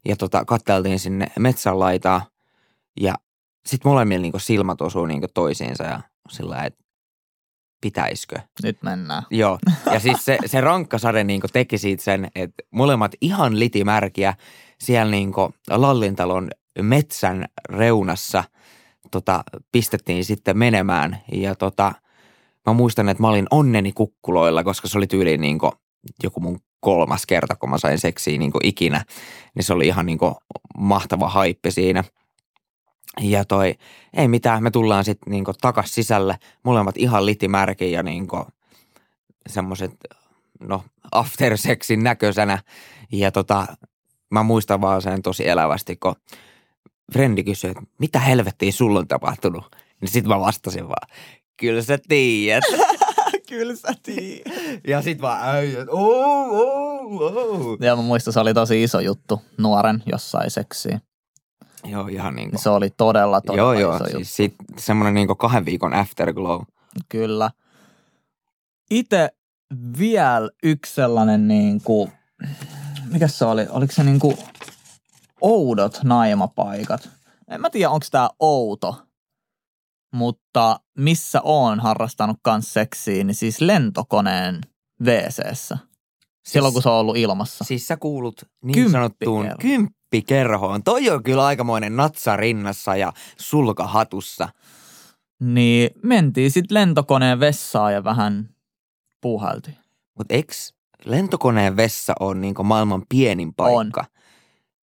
ja 0.04 0.16
tota, 0.16 0.44
katteltiin 0.44 0.98
sinne 0.98 1.26
metsän 1.38 1.78
laitaa 1.78 2.26
ja 3.00 3.14
sitten 3.66 3.90
molemmilla 3.90 4.22
niinku 4.22 4.38
silmät 4.38 4.80
osuu 4.80 5.06
niinku 5.06 5.26
toisiinsa 5.34 5.84
ja 5.84 6.00
sillä 6.30 6.64
että 6.64 6.84
pitäisikö. 7.80 8.40
Nyt 8.62 8.82
mennään. 8.82 9.22
Joo, 9.30 9.58
ja 9.92 10.00
siis 10.00 10.24
se, 10.24 10.38
se 10.46 10.60
rankkasade 10.60 11.24
niinku 11.24 11.48
teki 11.52 11.78
siitä 11.78 12.02
sen, 12.02 12.30
että 12.34 12.62
molemmat 12.70 13.12
ihan 13.20 13.58
litimärkiä 13.58 14.34
siellä 14.80 15.10
niinku 15.10 15.54
Lallintalon 15.70 16.50
metsän 16.82 17.44
reunassa 17.68 18.44
tota, 19.10 19.44
pistettiin 19.72 20.24
sitten 20.24 20.58
menemään 20.58 21.18
ja 21.32 21.54
tota, 21.54 21.94
mä 22.66 22.72
muistan, 22.72 23.08
että 23.08 23.22
mä 23.22 23.28
olin 23.28 23.46
onneni 23.50 23.92
kukkuloilla, 23.92 24.64
koska 24.64 24.88
se 24.88 24.98
oli 24.98 25.06
tyyliin 25.06 25.40
niinku 25.40 25.72
joku 26.22 26.40
mun 26.40 26.60
kolmas 26.82 27.26
kerta, 27.26 27.56
kun 27.56 27.70
mä 27.70 27.78
sain 27.78 27.98
seksiä 27.98 28.38
niinku 28.38 28.58
ikinä, 28.62 29.04
niin 29.54 29.64
se 29.64 29.72
oli 29.72 29.86
ihan 29.86 30.06
niinku 30.06 30.36
mahtava 30.76 31.28
haippi 31.28 31.70
siinä– 31.70 32.04
ja 33.20 33.44
toi, 33.44 33.74
ei 34.14 34.28
mitään, 34.28 34.62
me 34.62 34.70
tullaan 34.70 35.04
sitten 35.04 35.30
niinku 35.30 35.52
takas 35.60 35.94
sisälle, 35.94 36.36
molemmat 36.62 36.96
ihan 36.96 37.26
litimärkin 37.26 37.92
ja 37.92 38.02
niinku 38.02 38.46
semmoiset, 39.48 39.92
no 40.60 40.84
aftersexin 41.12 42.02
näköisenä. 42.02 42.58
Ja 43.12 43.32
tota, 43.32 43.66
mä 44.30 44.42
muistan 44.42 44.80
vaan 44.80 45.02
sen 45.02 45.22
tosi 45.22 45.48
elävästi, 45.48 45.96
kun 45.96 46.14
frendi 47.12 47.44
kysyi, 47.44 47.70
että 47.70 47.82
mitä 47.98 48.18
helvettiä 48.18 48.72
sulla 48.72 48.98
on 48.98 49.08
tapahtunut? 49.08 49.76
Niin 50.00 50.08
sit 50.08 50.26
mä 50.26 50.40
vastasin 50.40 50.88
vaan, 50.88 51.08
kyllä 51.56 51.82
sä 51.82 51.98
tiedät. 52.08 52.64
kyllä 53.56 53.76
sä 53.76 53.94
tiedät. 54.02 54.52
Ja 54.88 55.02
sit 55.02 55.20
vaan 55.20 55.48
äijät, 55.48 55.88
oh, 55.88 56.48
oh, 56.50 57.22
oh. 57.22 57.76
Ja 57.80 57.96
mä 57.96 58.02
muistan, 58.02 58.32
se 58.32 58.40
oli 58.40 58.54
tosi 58.54 58.82
iso 58.82 59.00
juttu 59.00 59.42
nuoren 59.58 60.02
jossain 60.06 60.50
seksiin. 60.50 61.00
Joo, 61.84 62.06
ihan 62.06 62.34
niin 62.34 62.50
kuin. 62.50 62.62
Se 62.62 62.70
oli 62.70 62.90
todella, 62.90 63.40
todella 63.40 63.74
joo, 63.74 63.94
iso 63.94 64.04
joo, 64.06 64.16
siis 64.16 64.36
sit 64.36 64.54
semmoinen 64.78 65.14
niin 65.14 65.36
kahden 65.38 65.64
viikon 65.64 65.94
afterglow. 65.94 66.62
Kyllä. 67.08 67.50
Itse 68.90 69.28
vielä 69.98 70.50
yksi 70.62 70.94
sellainen 70.94 71.48
niin 71.48 71.80
kuin, 71.80 72.12
mikä 73.12 73.28
se 73.28 73.44
oli, 73.44 73.66
oliko 73.70 73.92
se 73.92 74.04
niin 74.04 74.18
kuin 74.18 74.38
oudot 75.40 76.00
naimapaikat. 76.04 77.08
En 77.48 77.60
mä 77.60 77.70
tiedä, 77.70 77.90
onko 77.90 78.06
tämä 78.10 78.30
outo, 78.40 79.02
mutta 80.12 80.80
missä 80.98 81.40
on 81.44 81.80
harrastanut 81.80 82.36
kans 82.42 82.72
seksiä, 82.72 83.24
niin 83.24 83.34
siis 83.34 83.60
lentokoneen. 83.60 84.60
Silloin 85.04 86.72
siis, 86.72 86.72
kun 86.72 86.82
se 86.82 86.88
on 86.88 86.94
ollut 86.94 87.16
ilmassa. 87.16 87.64
Siis 87.64 87.86
sä 87.86 87.96
kuulut 87.96 88.44
niin 88.64 88.90
sanottuun 88.90 89.50
kymppi 89.60 90.22
kerhoon. 90.22 90.82
Toi 90.82 91.10
on 91.10 91.22
kyllä 91.22 91.46
aikamoinen 91.46 91.96
natsa 91.96 92.36
rinnassa 92.36 92.96
ja 92.96 93.12
sulka 93.38 93.86
hatussa. 93.86 94.48
Niin 95.40 95.90
mentiin 96.02 96.50
sitten 96.50 96.74
lentokoneen 96.74 97.40
vessaan 97.40 97.92
ja 97.92 98.04
vähän 98.04 98.48
puuhailtiin. 99.20 99.76
Mutta 100.18 100.34
eks 100.34 100.74
lentokoneen 101.04 101.76
vessa 101.76 102.12
on 102.20 102.40
niinku 102.40 102.64
maailman 102.64 103.02
pienin 103.08 103.54
paikka? 103.54 104.00
On. 104.00 104.06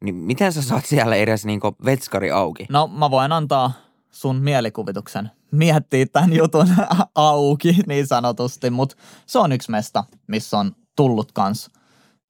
Niin 0.04 0.16
miten 0.16 0.54
sä 0.54 0.62
saat 0.62 0.86
siellä 0.86 1.16
edes 1.16 1.46
niinku 1.46 1.76
vetskari 1.86 2.32
auki? 2.32 2.66
No 2.70 2.88
mä 2.88 3.12
voin 3.12 3.32
antaa 3.32 3.72
sun 4.12 4.36
mielikuvituksen 4.36 5.32
miettiä 5.52 6.06
tämän 6.06 6.34
jutun 6.34 6.68
auki 7.16 7.78
niin 7.88 8.08
sanotusti, 8.08 8.70
mutta 8.70 8.96
se 9.26 9.40
on 9.40 9.52
yksi 9.52 9.72
mesta, 9.72 10.04
missä 10.28 10.58
on 10.58 10.76
tullut 10.96 11.32
kans 11.32 11.72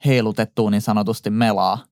heilutettua 0.06 0.70
niin 0.70 0.82
sanotusti 0.82 1.30
melaa. 1.30 1.86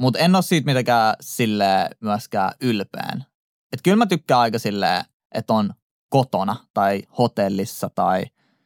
Mutta 0.00 0.18
en 0.18 0.34
ole 0.34 0.42
siitä 0.42 0.66
mitenkään 0.66 1.14
sille 1.20 1.90
myöskään 2.00 2.52
ylpeän. 2.60 3.24
Että 3.72 3.82
kyllä 3.82 3.96
mä 3.96 4.06
tykkään 4.06 4.40
aika 4.40 4.58
silleen, 4.58 5.04
että 5.34 5.52
on 5.52 5.74
kotona 6.08 6.56
tai 6.74 7.02
hotellissa 7.18 7.90
tai 7.94 8.24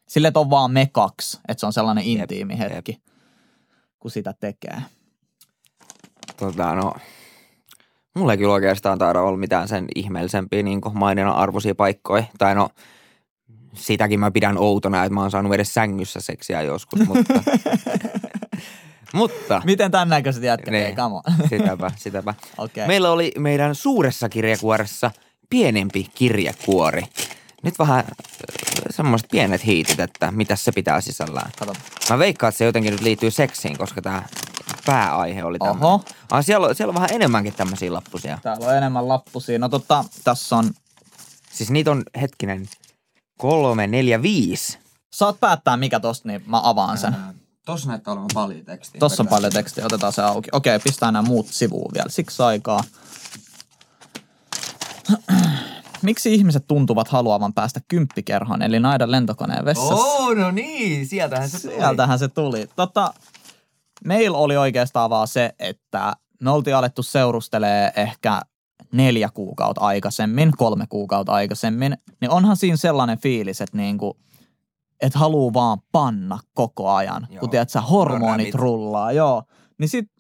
sille, 0.09 0.29
että 0.29 0.41
on 0.41 0.51
vaan 0.51 0.71
me 0.71 0.89
kaksi. 0.93 1.41
Että 1.49 1.61
se 1.61 1.67
on 1.67 1.73
sellainen 1.73 2.05
intiimi 2.05 2.59
hetki, 2.59 3.03
kun 3.99 4.11
sitä 4.11 4.35
tekee. 4.41 4.83
Tota 6.37 6.75
no, 6.75 6.95
mulla 8.17 8.33
ei 8.33 8.39
kyllä 8.39 8.53
oikeastaan 8.53 8.99
taida 8.99 9.21
olla 9.21 9.37
mitään 9.37 9.69
sen 9.69 9.87
ihmeellisempiä 9.95 10.63
niin 10.63 10.81
maininnan 10.93 11.37
arvoisia 11.37 11.75
paikkoja. 11.75 12.25
Tai 12.39 12.55
no, 12.55 12.69
sitäkin 13.75 14.21
mä 14.21 14.31
pidän 14.31 14.59
outona, 14.59 15.05
että 15.05 15.15
mä 15.15 15.21
oon 15.21 15.31
saanut 15.31 15.55
edes 15.55 15.75
sängyssä 15.75 16.21
seksiä 16.21 16.63
joskus, 16.63 17.01
mutta 17.07 17.35
Mutta... 19.13 19.63
Miten 19.65 19.91
tämän 19.91 20.09
näköiset 20.09 20.43
jätkät? 20.43 20.73
Niin, 20.73 20.85
Ei, 20.85 20.95
sitäpä, 21.51 21.91
sitäpä. 21.97 22.35
okay. 22.59 22.87
Meillä 22.87 23.11
oli 23.11 23.33
meidän 23.39 23.75
suuressa 23.75 24.29
kirjakuoressa 24.29 25.11
pienempi 25.51 26.11
kirjakuori. 26.15 27.03
Nyt 27.63 27.79
vähän 27.79 27.99
äh, 27.99 28.05
semmoiset 28.91 29.29
pienet 29.31 29.67
hiitit, 29.67 30.01
että 30.01 30.31
mitä 30.31 30.57
se 30.57 30.73
pitää 30.73 31.01
sisällään. 31.01 31.51
Kato. 31.59 31.73
Mä 32.11 32.19
veikkaan, 32.19 32.49
että 32.49 32.59
se 32.59 32.65
jotenkin 32.65 32.93
nyt 32.93 33.01
liittyy 33.01 33.31
seksiin, 33.31 33.79
koska 33.79 34.03
tämä 34.03 34.23
pääaihe 34.87 35.45
oli 35.45 35.59
tämä. 35.59 35.71
Oho. 35.71 36.05
Ah, 36.31 36.45
siellä, 36.45 36.67
on, 36.67 36.75
siellä 36.75 36.91
on 36.91 36.95
vähän 36.95 37.09
enemmänkin 37.13 37.53
tämmöisiä 37.53 37.93
lappusia. 37.93 38.39
Täällä 38.43 38.67
on 38.67 38.77
enemmän 38.77 39.09
lappusia. 39.09 39.59
No 39.59 39.69
totta, 39.69 40.05
tässä 40.25 40.57
on... 40.57 40.71
Siis 41.53 41.71
niitä 41.71 41.91
on, 41.91 42.03
hetkinen, 42.21 42.69
kolme, 43.39 43.87
neljä, 43.87 44.23
viisi. 44.23 44.79
Saat 45.13 45.41
päättää 45.41 45.77
mikä 45.77 46.01
tosta, 46.01 46.29
niin 46.29 46.43
mä 46.47 46.61
avaan 46.65 46.99
sen. 46.99 47.15
Ää, 47.15 47.35
Tossa 47.67 47.89
näyttää 47.89 48.13
olevan 48.13 48.31
paljon 48.35 48.65
tekstiä. 48.65 48.99
Tossa 48.99 49.23
on 49.23 49.29
paljon 49.29 49.53
tekstiä, 49.53 49.87
otetaan 49.87 50.13
se 50.13 50.23
auki. 50.23 50.49
Okei, 50.53 50.79
pistää 50.79 51.13
nämä 51.13 51.29
muut 51.29 51.47
sivuun 51.47 51.91
vielä 51.95 52.09
siksi 52.09 52.43
aikaa. 52.43 52.85
Miksi 56.03 56.35
ihmiset 56.35 56.65
tuntuvat 56.69 57.09
haluavan 57.09 57.55
päästä 57.55 57.81
kymppikerhoon, 57.89 58.63
eli 58.63 58.81
naidan 58.81 59.11
lentokoneen 59.11 59.65
vessassa? 59.65 59.95
Oh, 59.95 60.35
no 60.35 60.51
niin, 60.51 61.07
sieltähän 61.07 61.51
se 61.51 61.61
tuli. 61.61 61.75
Sieltähän 61.75 62.19
se 62.19 62.29
tuli. 62.29 62.69
Tota, 62.77 63.15
meillä 64.05 64.39
oli 64.39 64.57
oikeastaan 64.57 65.11
vaan 65.11 65.29
se, 65.29 65.55
että 65.59 66.13
me 66.43 66.51
oltiin 66.51 66.77
alettu 66.77 67.03
seurustelee 67.03 67.93
ehkä 67.97 68.41
neljä 68.93 69.29
kuukautta 69.35 69.81
aikaisemmin, 69.81 70.53
kolme 70.57 70.87
kuukautta 70.89 71.33
aikaisemmin, 71.33 71.97
niin 72.21 72.31
onhan 72.31 72.57
siinä 72.57 72.77
sellainen 72.77 73.19
fiilis, 73.19 73.61
että 73.61 73.77
niinku, 73.77 74.17
että 75.01 75.19
haluaa 75.19 75.53
vaan 75.53 75.79
panna 75.93 76.39
koko 76.55 76.91
ajan, 76.91 77.27
joo. 77.31 77.41
kun 77.41 77.51
tiedät 77.51 77.71
sä, 77.71 77.81
hormonit 77.81 78.55
no, 78.55 78.61
rullaa, 78.61 79.13
joo. 79.13 79.43
Niin 79.79 79.89
sit, 79.89 80.11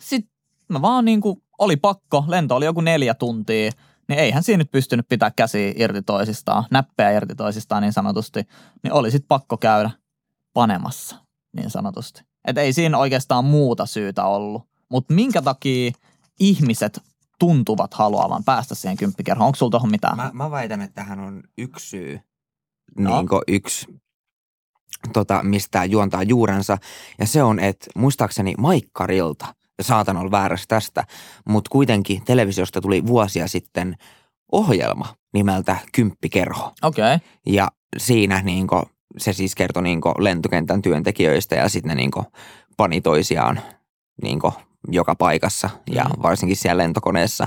sit 0.00 0.26
mä 0.68 0.82
vaan 0.82 1.04
niinku, 1.04 1.42
oli 1.58 1.76
pakko, 1.76 2.24
lento 2.28 2.56
oli 2.56 2.64
joku 2.64 2.80
neljä 2.80 3.14
tuntia, 3.14 3.70
niin 4.08 4.18
eihän 4.18 4.42
siinä 4.42 4.58
nyt 4.58 4.70
pystynyt 4.70 5.08
pitää 5.08 5.30
käsiä 5.30 5.72
irti 5.76 6.02
toisistaan, 6.02 6.64
näppejä 6.70 7.10
irti 7.10 7.34
toisistaan 7.34 7.82
niin 7.82 7.92
sanotusti, 7.92 8.48
niin 8.82 8.92
oli 8.92 9.10
sit 9.10 9.24
pakko 9.28 9.56
käydä 9.56 9.90
panemassa 10.52 11.16
niin 11.56 11.70
sanotusti. 11.70 12.33
Että 12.44 12.60
ei 12.60 12.72
siinä 12.72 12.98
oikeastaan 12.98 13.44
muuta 13.44 13.86
syytä 13.86 14.24
ollut. 14.24 14.62
Mutta 14.88 15.14
minkä 15.14 15.42
takia 15.42 15.92
ihmiset 16.40 17.00
tuntuvat 17.38 17.94
haluavan 17.94 18.44
päästä 18.44 18.74
siihen 18.74 18.96
kymppikerhoon? 18.96 19.46
Onko 19.46 19.56
sulla 19.56 19.70
tuohon 19.70 19.90
mitään? 19.90 20.16
Mä, 20.16 20.30
mä 20.32 20.50
väitän, 20.50 20.82
että 20.82 20.94
tähän 20.94 21.20
on 21.20 21.42
yksi 21.58 21.88
syy 21.88 22.20
no. 22.98 23.20
niin 23.20 23.28
yksi, 23.48 23.86
tota, 25.12 25.42
mistä 25.42 25.84
juontaa 25.84 26.22
juurensa. 26.22 26.78
Ja 27.18 27.26
se 27.26 27.42
on, 27.42 27.60
että 27.60 27.86
muistaakseni 27.96 28.54
Maikkarilta 28.58 29.54
saatan 29.82 30.16
olla 30.16 30.30
väärässä 30.30 30.64
tästä, 30.68 31.04
mutta 31.48 31.68
kuitenkin 31.70 32.24
televisiosta 32.24 32.80
tuli 32.80 33.06
vuosia 33.06 33.48
sitten 33.48 33.96
ohjelma 34.52 35.14
nimeltä 35.34 35.76
Kymppikerho. 35.92 36.72
Okei. 36.82 37.14
Okay. 37.14 37.28
Ja 37.46 37.68
siinä 37.98 38.42
niin 38.42 38.66
kuin, 38.66 38.82
se 39.18 39.32
siis 39.32 39.54
kertoi 39.54 39.82
niin 39.82 40.00
lentokentän 40.18 40.82
työntekijöistä 40.82 41.54
ja 41.54 41.68
sitten 41.68 41.88
ne 41.88 41.94
niin 41.94 42.10
pani 42.76 43.00
toisiaan 43.00 43.60
niin 44.22 44.38
joka 44.88 45.14
paikassa 45.14 45.70
ja 45.90 46.04
Mm. 46.04 46.22
varsinkin 46.22 46.56
siellä 46.56 46.82
lentokoneessa. 46.82 47.46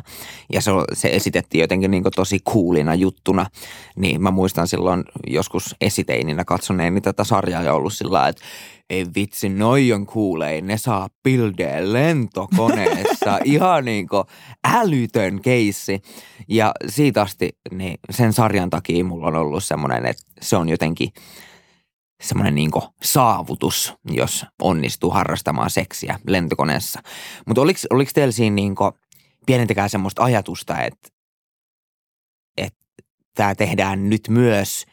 Ja 0.54 0.62
se, 0.62 0.72
se 0.94 1.10
esitettiin 1.10 1.62
jotenkin 1.62 1.92
niin 1.92 2.04
tosi 2.16 2.40
coolina 2.40 2.96
juttuna. 2.96 3.46
Niin 3.96 4.24
mä 4.24 4.32
muistan 4.32 4.68
silloin 4.68 5.04
joskus 5.28 5.76
esiteininä 5.82 6.46
katsoneeni 6.46 7.02
tätä 7.02 7.24
sarjaa 7.24 7.64
ja 7.64 7.74
ollut 7.74 7.94
sillä 7.94 8.28
että 8.28 8.42
ei 8.90 9.06
vitsi, 9.16 9.50
noi 9.50 9.94
on 9.94 10.06
kuulein, 10.06 10.68
ne 10.68 10.78
saa 10.78 11.08
pildeä 11.24 11.94
lentokoneessa. 11.94 13.40
Ihan 13.46 13.86
niin 13.86 14.08
kuin 14.08 14.24
älytön 14.64 15.42
keissi. 15.42 16.02
Ja 16.48 16.72
siitä 16.88 17.22
asti 17.22 17.50
niin 17.72 18.00
sen 18.10 18.34
sarjan 18.34 18.70
takia 18.70 19.04
mulla 19.06 19.28
on 19.28 19.36
ollut 19.36 19.64
semmoinen, 19.64 20.06
että 20.06 20.24
se 20.42 20.56
on 20.56 20.70
jotenkin 20.70 21.10
semmoinen 22.22 22.56
niin 22.56 22.72
saavutus, 23.04 23.94
jos 24.06 24.46
onnistuu 24.62 25.12
harrastamaan 25.12 25.70
seksiä 25.70 26.20
lentokoneessa. 26.28 27.02
Mutta 27.46 27.62
oliko, 27.62 27.80
oliko 27.90 28.12
teillä 28.14 28.32
siinä 28.32 28.56
niin 28.56 28.76
pienintäkään 29.46 29.90
semmoista 29.90 30.24
ajatusta, 30.24 30.82
että, 30.82 31.10
että 32.58 32.80
tämä 33.36 33.56
tehdään 33.56 34.10
nyt 34.10 34.28
myös 34.30 34.86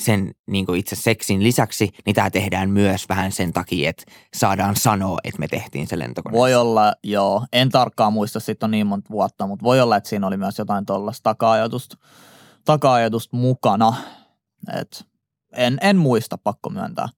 sen 0.00 0.34
niin 0.46 0.74
itse 0.76 0.96
seksin 0.96 1.42
lisäksi, 1.42 1.90
niin 2.06 2.14
tämä 2.14 2.30
tehdään 2.30 2.70
myös 2.70 3.08
vähän 3.08 3.32
sen 3.32 3.52
takia, 3.52 3.90
että 3.90 4.04
saadaan 4.36 4.76
sanoa, 4.76 5.18
että 5.24 5.40
me 5.40 5.48
tehtiin 5.48 5.86
se 5.86 5.98
lentokoneessa. 5.98 6.38
Voi 6.38 6.54
olla, 6.54 6.94
joo. 7.02 7.46
En 7.52 7.68
tarkkaan 7.68 8.12
muista, 8.12 8.40
sitten 8.40 8.66
on 8.66 8.70
niin 8.70 8.86
monta 8.86 9.10
vuotta, 9.10 9.46
mutta 9.46 9.62
voi 9.62 9.80
olla, 9.80 9.96
että 9.96 10.08
siinä 10.08 10.26
oli 10.26 10.36
myös 10.36 10.58
jotain 10.58 10.86
tuollaista 10.86 11.22
taka-ajatusta, 11.22 11.96
taka-ajatusta 12.64 13.36
mukana. 13.36 13.94
Et 14.80 15.06
en, 15.56 15.78
en 15.80 15.96
muista, 15.96 16.38
pakko 16.38 16.70
myöntää. 16.70 17.08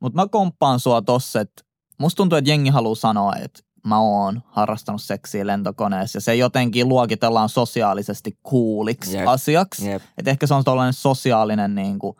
Mutta 0.00 0.22
mä 0.22 0.28
komppaan 0.28 0.80
sua 0.80 1.02
tossa, 1.02 1.40
että 1.40 1.62
musta 1.98 2.16
tuntuu, 2.16 2.38
että 2.38 2.50
jengi 2.50 2.70
haluaa 2.70 2.94
sanoa, 2.94 3.32
että 3.36 3.60
mä 3.86 3.98
oon 3.98 4.42
harrastanut 4.46 5.02
seksiä 5.02 5.46
lentokoneessa 5.46 6.16
ja 6.16 6.20
se 6.20 6.34
jotenkin 6.34 6.88
luokitellaan 6.88 7.48
sosiaalisesti 7.48 8.38
cooliksi 8.50 9.16
Jep. 9.16 9.28
asiaksi. 9.28 9.90
Jep. 9.90 10.02
Et 10.18 10.28
ehkä 10.28 10.46
se 10.46 10.54
on 10.54 10.64
tällainen 10.64 10.92
sosiaalinen 10.92 11.74
niin 11.74 11.98
kuin, 11.98 12.16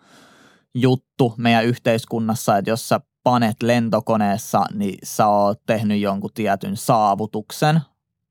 juttu 0.75 1.35
meidän 1.37 1.65
yhteiskunnassa, 1.65 2.59
että 2.59 2.71
jos 2.71 2.89
sä 2.89 3.01
panet 3.23 3.63
lentokoneessa, 3.63 4.65
niin 4.75 4.99
sä 5.05 5.27
oot 5.27 5.61
tehnyt 5.67 6.01
jonkun 6.01 6.31
tietyn 6.35 6.77
saavutuksen. 6.77 7.81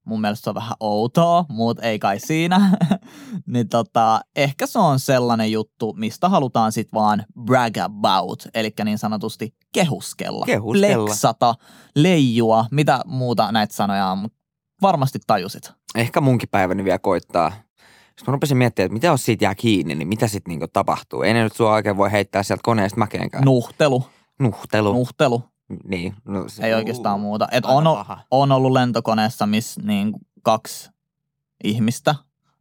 Mun 0.05 0.21
mielestä 0.21 0.43
se 0.43 0.49
on 0.49 0.55
vähän 0.55 0.75
outoa, 0.79 1.45
mutta 1.49 1.83
ei 1.83 1.99
kai 1.99 2.19
siinä. 2.19 2.77
niin 3.53 3.69
tota, 3.69 4.21
ehkä 4.35 4.67
se 4.67 4.79
on 4.79 4.99
sellainen 4.99 5.51
juttu, 5.51 5.93
mistä 5.97 6.29
halutaan 6.29 6.71
sit 6.71 6.93
vaan 6.93 7.23
brag 7.45 7.77
about, 7.77 8.47
eli 8.53 8.73
niin 8.83 8.97
sanotusti 8.97 9.55
kehuskella, 9.73 10.45
Kehuskella. 10.45 11.05
leksata, 11.05 11.55
leijua, 11.95 12.65
mitä 12.71 13.01
muuta 13.05 13.51
näitä 13.51 13.75
sanoja 13.75 14.07
on, 14.07 14.17
mutta 14.17 14.37
varmasti 14.81 15.19
tajusit. 15.27 15.71
Ehkä 15.95 16.21
munkin 16.21 16.49
päiväni 16.49 16.83
vielä 16.83 16.99
koittaa. 16.99 17.51
Jos 18.17 18.27
mä 18.27 18.31
rupesin 18.31 18.57
miettimään, 18.57 18.85
että 18.85 18.93
mitä 18.93 19.07
jos 19.07 19.25
siitä 19.25 19.45
jää 19.45 19.55
kiinni, 19.55 19.95
niin 19.95 20.07
mitä 20.07 20.27
sitten 20.27 20.51
niinku 20.51 20.67
tapahtuu? 20.73 21.21
Ei 21.21 21.33
ne 21.33 21.43
nyt 21.43 21.53
sua 21.55 21.73
oikein 21.73 21.97
voi 21.97 22.11
heittää 22.11 22.43
sieltä 22.43 22.61
koneesta 22.63 22.99
mäkeenkään. 22.99 23.43
Nuhtelu, 23.43 24.03
Nuhtelu. 24.39 24.93
nuhtelu. 24.93 25.43
Niin. 25.83 26.15
No, 26.25 26.49
se, 26.49 26.63
Ei 26.63 26.73
oikeastaan 26.73 27.19
muuta. 27.19 27.47
Et 27.51 27.65
on, 27.65 27.83
paha. 27.83 28.19
on 28.31 28.51
ollut 28.51 28.71
lentokoneessa, 28.71 29.45
missä 29.45 29.81
niin 29.81 30.13
kaksi 30.41 30.89
ihmistä, 31.63 32.15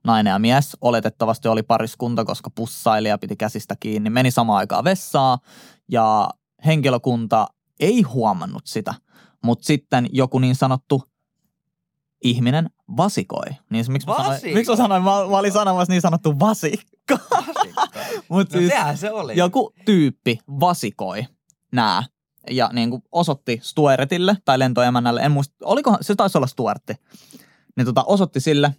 nainen 0.04 0.31
ja 0.31 0.38
mies, 0.38 0.76
oletettavasti 0.81 1.49
oli 1.49 1.62
pariskunta, 1.62 2.25
koska 2.25 2.50
pussailija 2.50 3.18
piti 3.18 3.37
käsistä 3.37 3.77
kiinni, 3.81 4.11
meni 4.11 4.31
samaan 4.31 4.59
aikaan 4.59 4.85
vessaa 4.85 5.38
ja 5.88 6.31
henkilökunta 6.66 7.46
ei 7.81 8.03
huomannut 8.03 8.66
sitä, 8.66 8.94
mutta 9.44 9.64
sitten 9.64 10.09
joku 10.12 10.38
niin 10.38 10.55
sanottu 10.55 11.03
ihminen 12.25 12.70
vasikoi. 12.96 13.46
Niin 13.70 13.85
miksi, 13.88 14.09
mä 14.09 14.16
sanoin, 14.16 14.40
miksi 14.55 14.70
mä 14.72 14.77
sanoin, 14.77 15.03
mä, 15.03 15.11
mä 15.11 15.38
olin 15.38 15.53
sanomassa 15.53 15.92
niin 15.92 16.01
sanottu 16.03 16.38
vasikko. 16.40 17.14
Mut 18.29 18.53
No 18.53 18.59
siis, 18.61 18.72
se 18.94 19.11
oli. 19.11 19.37
joku 19.37 19.72
tyyppi 19.85 20.38
vasikoi 20.61 21.27
nää 21.72 22.03
ja 22.50 22.70
niin 22.72 22.90
kuin 22.90 23.02
osoitti 23.12 23.61
Stuartille 23.62 24.37
tai 24.44 24.59
lentoemännälle, 24.59 25.20
en 25.20 25.33
muista, 25.33 25.55
oliko, 25.64 25.96
se 26.00 26.14
taisi 26.14 26.38
olla 26.38 26.46
Stuartti, 26.46 26.94
niin 27.76 27.85
tota, 27.85 28.05
osoitti 28.05 28.40
sille 28.40 28.74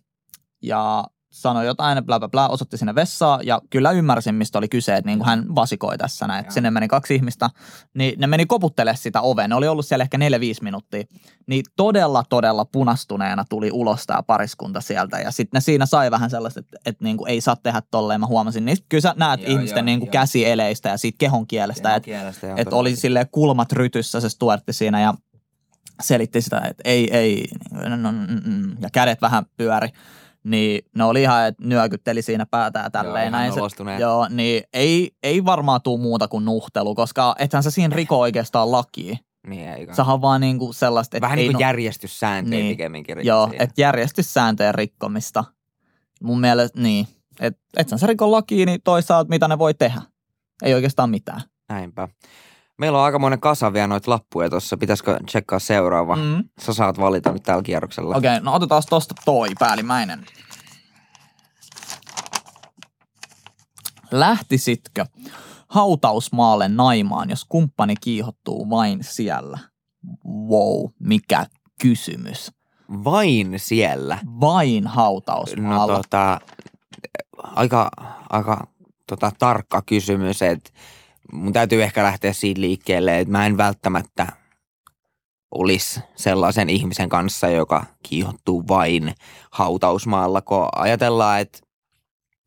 ja 0.61 1.03
sanoi 1.33 1.65
jotain, 1.65 2.05
bla 2.05 2.19
bla 2.19 2.29
bla, 2.29 2.47
osoitti 2.47 2.77
sinne 2.77 2.95
vessaa 2.95 3.39
ja 3.43 3.61
kyllä 3.69 3.91
ymmärsin, 3.91 4.35
mistä 4.35 4.57
oli 4.57 4.67
kyse, 4.67 4.95
että 4.95 5.09
niin 5.09 5.19
kuin 5.19 5.27
hän 5.27 5.55
vasikoi 5.55 5.97
tässä 5.97 6.27
näin, 6.27 6.41
että 6.41 6.53
sinne 6.53 6.71
meni 6.71 6.87
kaksi 6.87 7.15
ihmistä, 7.15 7.49
niin 7.93 8.19
ne 8.19 8.27
meni 8.27 8.45
koputtele 8.45 8.95
sitä 8.95 9.21
ovea, 9.21 9.47
ne 9.47 9.55
oli 9.55 9.67
ollut 9.67 9.85
siellä 9.85 10.03
ehkä 10.03 10.17
4-5 10.17 10.21
minuuttia, 10.61 11.03
niin 11.47 11.63
todella 11.75 12.23
todella 12.29 12.65
punastuneena 12.65 13.45
tuli 13.49 13.71
ulos 13.71 14.05
tämä 14.05 14.23
pariskunta 14.23 14.81
sieltä 14.81 15.19
ja 15.19 15.31
sitten 15.31 15.57
ne 15.57 15.61
siinä 15.61 15.85
sai 15.85 16.11
vähän 16.11 16.29
sellaista, 16.29 16.59
että, 16.59 16.77
että 16.85 17.03
niin 17.03 17.17
kuin 17.17 17.29
ei 17.29 17.41
saa 17.41 17.55
tehdä 17.55 17.81
tolleen, 17.91 18.19
mä 18.19 18.27
huomasin, 18.27 18.65
niin 18.65 18.77
kyllä 18.89 19.01
sä 19.01 19.13
näet 19.17 19.41
Joo, 19.41 19.51
ihmisten 19.51 19.77
joo, 19.77 19.85
niin 19.85 19.99
kuin 19.99 20.07
joo. 20.07 20.11
käsieleistä 20.11 20.89
ja 20.89 20.97
siitä 20.97 21.17
kehon 21.17 21.47
kielestä, 21.47 21.95
että 21.95 22.05
Kielestä, 22.05 22.47
joo, 22.47 22.57
että 22.57 22.75
oli 22.75 22.95
sille 22.95 23.27
kulmat 23.31 23.71
rytyssä 23.71 24.21
se 24.21 24.29
Stuartti 24.29 24.73
siinä 24.73 25.01
ja 25.01 25.13
selitti 26.01 26.41
sitä, 26.41 26.59
että 26.59 26.81
ei, 26.85 27.17
ei, 27.17 27.45
no, 27.71 27.95
no, 27.95 28.11
mm, 28.11 28.41
mm, 28.45 28.77
ja 28.81 28.89
kädet 28.91 29.21
vähän 29.21 29.45
pyöri. 29.57 29.89
Niin 30.43 30.85
ne 30.95 31.03
oli 31.03 31.21
ihan, 31.21 31.47
että 31.47 31.63
nyökytteli 31.67 32.21
siinä 32.21 32.45
päätä 32.45 32.79
ja 32.79 32.89
tälleen. 32.89 33.23
Joo, 33.23 33.31
näin 33.31 33.53
se, 33.53 33.59
joo, 33.99 34.27
niin 34.29 34.63
ei, 34.73 35.11
ei 35.23 35.45
varmaan 35.45 35.81
tuu 35.81 35.97
muuta 35.97 36.27
kuin 36.27 36.45
nuhtelu, 36.45 36.95
koska 36.95 37.35
ethän 37.39 37.63
sä 37.63 37.71
siinä 37.71 37.95
riko 37.95 38.19
oikeastaan 38.19 38.71
lakia. 38.71 39.17
Niin, 39.47 39.69
eikä. 39.69 39.93
Sä 39.93 40.03
on 40.03 40.21
vaan 40.21 40.41
niinku 40.41 40.73
sellaista, 40.73 41.17
että 41.17 41.21
Vähän 41.25 41.35
niin 41.37 41.47
kuin 41.47 41.53
no- 41.53 41.59
järjestyssääntöjä 41.59 42.61
Niin. 42.61 42.71
pikemminkin. 42.73 43.17
rikki 43.17 43.27
Joo, 43.27 43.49
että 43.59 43.81
järjestyssääntöjen 43.81 44.75
rikkomista. 44.75 45.43
Mun 46.23 46.39
mielestä 46.39 46.81
niin. 46.81 47.07
Että 47.39 47.61
et 47.77 47.89
sä 47.95 48.07
rikon 48.07 48.31
lakiin, 48.31 48.65
niin 48.65 48.81
toisaalta 48.83 49.29
mitä 49.29 49.47
ne 49.47 49.57
voi 49.59 49.73
tehdä. 49.73 50.01
Ei 50.63 50.73
oikeastaan 50.73 51.09
mitään. 51.09 51.41
Näinpä. 51.69 52.07
Meillä 52.77 52.97
on 52.97 53.05
aikamoinen 53.05 53.39
kasa 53.39 53.73
vielä 53.73 53.87
noita 53.87 54.11
lappuja 54.11 54.49
tuossa. 54.49 54.77
Pitäisikö 54.77 55.19
tsekkaa 55.25 55.59
seuraava? 55.59 56.15
Mm. 56.15 56.43
Sä 56.61 56.73
saat 56.73 56.99
valita 56.99 57.31
nyt 57.31 57.43
tällä 57.43 57.63
kierroksella. 57.63 58.15
Okei, 58.15 58.31
okay, 58.31 58.43
no 58.43 58.53
otetaan 58.53 58.83
tosta 58.89 59.15
toi 59.25 59.49
päällimmäinen. 59.59 60.25
Lähtisitkö 64.11 65.05
hautausmaalle 65.67 66.67
naimaan, 66.67 67.29
jos 67.29 67.45
kumppani 67.45 67.95
kiihottuu 68.01 68.69
vain 68.69 68.99
siellä? 69.03 69.59
Wow, 70.25 70.85
mikä 70.99 71.45
kysymys. 71.81 72.51
Vain 73.03 73.53
siellä. 73.57 74.17
Vain 74.25 74.83
No 74.83 74.89
hautausmaalla. 74.89 75.95
tota, 75.95 76.39
aika, 77.37 77.91
aika 78.29 78.67
tota, 79.07 79.31
tarkka 79.39 79.81
kysymys, 79.85 80.41
että 80.41 80.69
mun 81.33 81.53
täytyy 81.53 81.83
ehkä 81.83 82.03
lähteä 82.03 82.33
siitä 82.33 82.61
liikkeelle, 82.61 83.19
että 83.19 83.31
mä 83.31 83.45
en 83.45 83.57
välttämättä 83.57 84.27
olisi 85.51 85.99
sellaisen 86.15 86.69
ihmisen 86.69 87.09
kanssa, 87.09 87.49
joka 87.49 87.85
kiihottuu 88.03 88.67
vain 88.67 89.15
hautausmaalla, 89.51 90.41
kun 90.41 90.67
ajatellaan, 90.75 91.41
että 91.41 91.59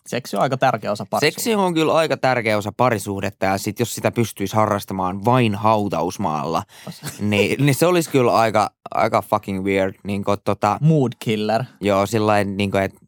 Seksi 0.06 0.36
on 0.36 0.42
aika 0.42 0.56
tärkeä 0.56 0.92
osa 0.92 1.06
parisuudetta. 1.10 1.40
seksi 1.42 1.54
on 1.54 1.74
kyllä 1.74 1.94
aika 1.94 2.16
tärkeä 2.16 2.58
osa 2.58 2.72
parisuhdetta 2.76 3.46
ja 3.46 3.58
sit 3.58 3.80
jos 3.80 3.94
sitä 3.94 4.10
pystyisi 4.10 4.56
harrastamaan 4.56 5.24
vain 5.24 5.54
hautausmaalla, 5.54 6.62
niin, 7.20 7.66
niin 7.66 7.74
se 7.74 7.86
olisi 7.86 8.10
kyllä 8.10 8.34
aika, 8.34 8.70
aika 8.94 9.22
fucking 9.22 9.64
weird. 9.64 9.94
Niin 10.04 10.24
kuin, 10.24 10.38
tota, 10.44 10.78
Mood 10.80 11.12
killer. 11.18 11.64
Joo, 11.80 12.06
sillä 12.06 12.44
niin 12.44 12.70
kuin, 12.70 12.82
että 12.82 12.98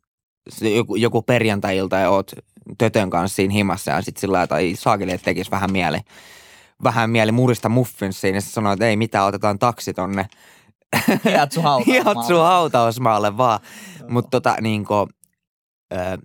joku, 0.60 0.96
joku 0.96 1.22
perjantai-ilta 1.22 1.96
ja 1.96 2.10
oot 2.10 2.32
tötön 2.78 3.10
kanssa 3.10 3.36
siinä 3.36 3.54
himassa 3.54 3.90
ja 3.90 4.02
sitten 4.02 4.20
sillä 4.20 4.46
tai 4.46 4.74
saakeli, 4.76 5.12
että 5.12 5.24
tekisi 5.24 5.50
vähän 5.50 5.72
mieli, 5.72 5.98
vähän 6.82 7.10
mieli 7.10 7.32
murista 7.32 7.68
muffinsiin 7.68 8.34
ja 8.34 8.40
sanoo, 8.40 8.72
että 8.72 8.86
ei 8.86 8.96
mitään, 8.96 9.26
otetaan 9.26 9.58
taksi 9.58 9.94
tonne 9.94 10.26
Hiatsu 11.24 11.60
hautausmaalle. 11.62 12.48
Hautausmaalle 12.48 13.36
vaan. 13.36 13.60
Mutta 14.08 14.30
tota 14.30 14.56
niin 14.60 14.84
kuin, 14.84 15.08
ö, 15.92 16.18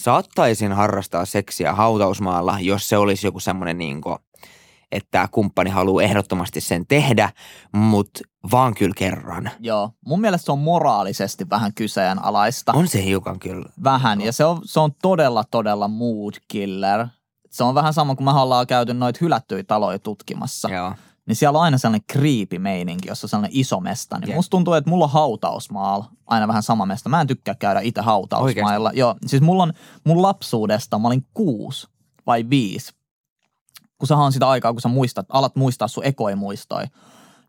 saattaisin 0.00 0.72
harrastaa 0.72 1.24
seksiä 1.24 1.74
hautausmaalla, 1.74 2.58
jos 2.60 2.88
se 2.88 2.96
olisi 2.96 3.26
joku 3.26 3.40
semmoinen 3.40 3.78
niin 3.78 4.00
kuin, 4.00 4.18
että 4.92 5.28
kumppani 5.32 5.70
haluaa 5.70 6.02
ehdottomasti 6.02 6.60
sen 6.60 6.86
tehdä, 6.86 7.30
mutta 7.72 8.20
vaan 8.52 8.74
kyllä 8.74 8.94
kerran. 8.96 9.50
Joo, 9.60 9.90
mun 10.06 10.20
mielestä 10.20 10.44
se 10.46 10.52
on 10.52 10.58
moraalisesti 10.58 11.50
vähän 11.50 11.74
kyseenalaista. 11.74 12.72
On 12.72 12.88
se 12.88 13.04
hiukan 13.04 13.38
kyllä. 13.38 13.68
Vähän, 13.84 14.20
ja 14.20 14.32
se 14.32 14.44
on, 14.44 14.60
se 14.64 14.80
on 14.80 14.90
todella, 15.02 15.44
todella 15.44 15.88
mood 15.88 16.34
killer. 16.48 17.06
Se 17.50 17.64
on 17.64 17.74
vähän 17.74 17.94
sama 17.94 18.14
kuin 18.14 18.24
me 18.24 18.30
ollaan 18.30 18.66
käyty 18.66 18.94
noita 18.94 19.18
hylättyjä 19.22 19.64
taloja 19.64 19.98
tutkimassa. 19.98 20.68
Joo. 20.70 20.94
niin 21.26 21.36
siellä 21.36 21.58
on 21.58 21.64
aina 21.64 21.78
sellainen 21.78 22.06
creepy-meininki, 22.12 23.08
jossa 23.08 23.24
on 23.24 23.28
sellainen 23.28 23.58
iso 23.58 23.80
mesta. 23.80 24.18
Niin 24.18 24.28
Jep. 24.28 24.36
musta 24.36 24.50
tuntuu, 24.50 24.74
että 24.74 24.90
mulla 24.90 25.04
on 25.04 25.10
hautausmaalla 25.10 26.04
aina 26.26 26.48
vähän 26.48 26.62
sama 26.62 26.86
mesta. 26.86 27.08
Mä 27.08 27.20
en 27.20 27.26
tykkää 27.26 27.54
käydä 27.54 27.80
itse 27.80 28.00
hautausmailla. 28.00 28.90
Joo, 28.94 29.14
siis 29.26 29.42
mulla 29.42 29.62
on 29.62 29.72
mun 30.04 30.22
lapsuudesta, 30.22 30.98
mä 30.98 31.08
olin 31.08 31.26
kuusi 31.34 31.88
vai 32.26 32.44
viisi, 32.50 32.92
kun 33.98 34.08
sä 34.08 34.16
on 34.16 34.32
sitä 34.32 34.48
aikaa, 34.48 34.72
kun 34.72 34.80
sä 34.80 34.88
muistat, 34.88 35.26
alat 35.28 35.56
muistaa 35.56 35.88
sun 35.88 36.04
ekoi 36.04 36.34
muistoi, 36.34 36.84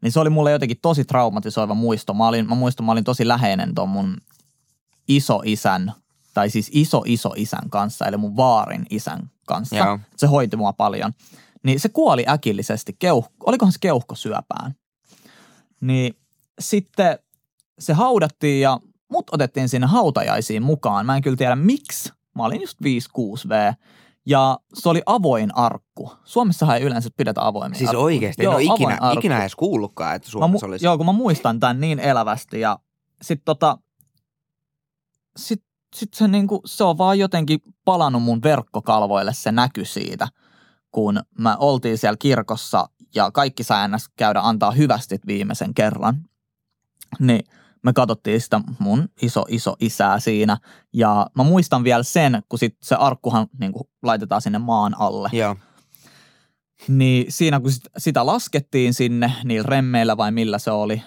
niin 0.02 0.12
se 0.12 0.20
oli 0.20 0.30
mulle 0.30 0.52
jotenkin 0.52 0.78
tosi 0.82 1.06
traumatisoiva 1.06 1.74
muisto. 1.74 2.14
Mä, 2.14 2.28
olin, 2.28 2.48
mä 2.48 2.56
muistan, 2.56 2.86
mä 2.86 2.92
olin 2.92 3.04
tosi 3.04 3.28
läheinen 3.28 3.76
ton 3.76 3.90
mun 3.90 4.18
isoisän, 5.08 5.94
tai 6.34 6.50
siis 6.50 6.70
iso 6.74 7.04
iso 7.06 7.34
isän 7.36 7.70
kanssa, 7.70 8.06
eli 8.06 8.18
mun 8.18 8.36
vaarin 8.36 8.86
isän 8.90 9.32
kanssa. 9.48 9.76
Joo. 9.76 10.00
Se 10.18 10.28
hoiti 10.28 10.58
mua 10.58 10.74
paljon. 10.74 11.14
Niin 11.64 11.80
se 11.80 11.90
kuoli 11.90 12.26
äkillisesti, 12.30 12.96
keuh, 13.00 13.32
olikohan 13.46 13.72
se 13.72 13.80
keuhkosyöpään. 13.82 14.76
Niin 15.82 16.16
sitten 16.60 17.20
se 17.80 17.94
haudattiin 17.94 18.62
ja 18.62 18.80
mut 19.12 19.26
otettiin 19.32 19.70
sinne 19.70 19.88
hautajaisiin 19.88 20.64
mukaan. 20.64 21.06
Mä 21.06 21.16
en 21.16 21.22
kyllä 21.22 21.38
tiedä 21.38 21.56
miksi. 21.56 22.12
Mä 22.36 22.46
olin 22.46 22.62
just 22.62 22.78
5-6V. 22.82 23.74
Ja 24.30 24.60
se 24.74 24.90
oli 24.90 25.02
avoin 25.06 25.58
arkku. 25.58 26.12
Suomessahan 26.24 26.78
ei 26.78 26.84
yleensä 26.84 27.10
pidetä 27.18 27.48
avoimia 27.48 27.78
Siis 27.78 27.90
arkkuja. 27.90 28.04
oikeasti, 28.04 28.42
en 28.42 28.46
Joo, 28.46 28.54
ole 28.54 28.64
ikinä, 28.64 28.98
arkku. 29.02 29.20
ikinä 29.20 29.40
edes 29.42 29.56
kuullutkaan, 29.56 30.16
että 30.16 30.30
Suomessa 30.30 30.66
mu- 30.68 30.70
olisi. 30.70 30.86
Joo, 30.86 30.98
kun 30.98 31.06
mä 31.06 31.12
muistan 31.12 31.60
tämän 31.60 31.80
niin 31.80 32.00
elävästi 32.00 32.60
ja 32.60 32.80
sit 33.22 33.42
tota, 33.46 33.78
sit, 35.38 35.64
sit 35.96 36.14
se, 36.14 36.28
niinku, 36.28 36.62
se 36.66 36.84
on 36.84 36.98
vaan 36.98 37.20
jotenkin 37.20 37.60
palannut 37.86 38.24
mun 38.24 38.44
verkkokalvoille 38.44 39.34
se 39.34 39.52
näky 39.52 39.86
siitä, 39.86 40.28
kun 40.92 41.22
mä 41.40 41.58
oltiin 41.60 41.98
siellä 41.98 42.18
kirkossa 42.20 42.90
ja 43.16 43.32
kaikki 43.32 43.64
sai 43.64 43.90
käydä 44.16 44.40
antaa 44.44 44.72
hyvästit 44.72 45.28
viimeisen 45.28 45.74
kerran. 45.74 46.16
Niin 47.20 47.46
me 47.84 47.94
katsottiin 47.94 48.42
sitä 48.42 48.62
mun 48.80 49.10
iso 49.22 49.46
iso 49.48 49.76
isää 49.80 50.20
siinä 50.20 50.58
ja 50.94 51.28
mä 51.36 51.44
muistan 51.44 51.84
vielä 51.84 52.04
sen, 52.04 52.44
kun 52.50 52.60
sit 52.60 52.78
se 52.82 52.96
arkkuhan 52.96 53.48
niinku 53.60 53.90
laitetaan 54.04 54.42
sinne 54.42 54.60
maan 54.60 54.96
alle. 55.00 55.30
Joo. 55.32 55.56
Niin 56.88 57.26
siinä 57.30 57.60
kun 57.60 57.72
sit, 57.72 57.84
sitä 57.98 58.26
laskettiin 58.26 58.94
sinne 58.94 59.34
niillä 59.44 59.68
remmeillä 59.68 60.18
vai 60.18 60.32
millä 60.32 60.60
se 60.60 60.72
oli, 60.72 61.02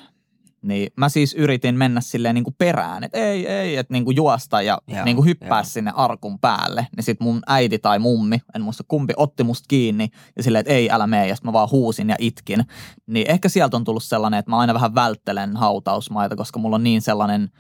niin 0.63 0.93
mä 0.97 1.09
siis 1.09 1.35
yritin 1.35 1.75
mennä 1.75 2.01
silleen 2.01 2.35
niin 2.35 2.45
kuin 2.45 2.55
perään, 2.59 3.05
että 3.05 3.19
ei, 3.19 3.47
ei, 3.47 3.77
että 3.77 3.93
niin 3.93 4.05
kuin 4.05 4.17
juosta 4.17 4.63
ja 4.63 4.79
Joo, 4.87 5.05
niin 5.05 5.17
kuin 5.17 5.27
hyppää 5.27 5.59
joo. 5.59 5.65
sinne 5.65 5.93
arkun 5.95 6.39
päälle. 6.39 6.87
Niin 6.97 7.05
sit 7.05 7.21
mun 7.21 7.43
äiti 7.47 7.79
tai 7.79 7.99
mummi, 7.99 8.39
en 8.55 8.63
muista 8.63 8.85
kumpi, 8.89 9.13
otti 9.17 9.45
musta 9.45 9.67
kiinni 9.69 10.09
ja 10.37 10.43
silleen, 10.43 10.61
että 10.61 10.73
ei, 10.73 10.91
älä 10.91 11.07
mene. 11.07 11.29
Ja 11.29 11.37
sit 11.37 11.45
mä 11.45 11.53
vaan 11.53 11.71
huusin 11.71 12.09
ja 12.09 12.17
itkin. 12.19 12.65
Niin 13.07 13.31
ehkä 13.31 13.49
sieltä 13.49 13.77
on 13.77 13.85
tullut 13.85 14.05
sellainen, 14.05 14.39
että 14.39 14.51
mä 14.51 14.59
aina 14.59 14.75
vähän 14.75 14.95
välttelen 14.95 15.57
hautausmaita, 15.57 16.37
koska 16.37 16.59
mulla 16.59 16.77
on 16.77 16.85
niin 16.85 17.03
sellainen 17.03 17.51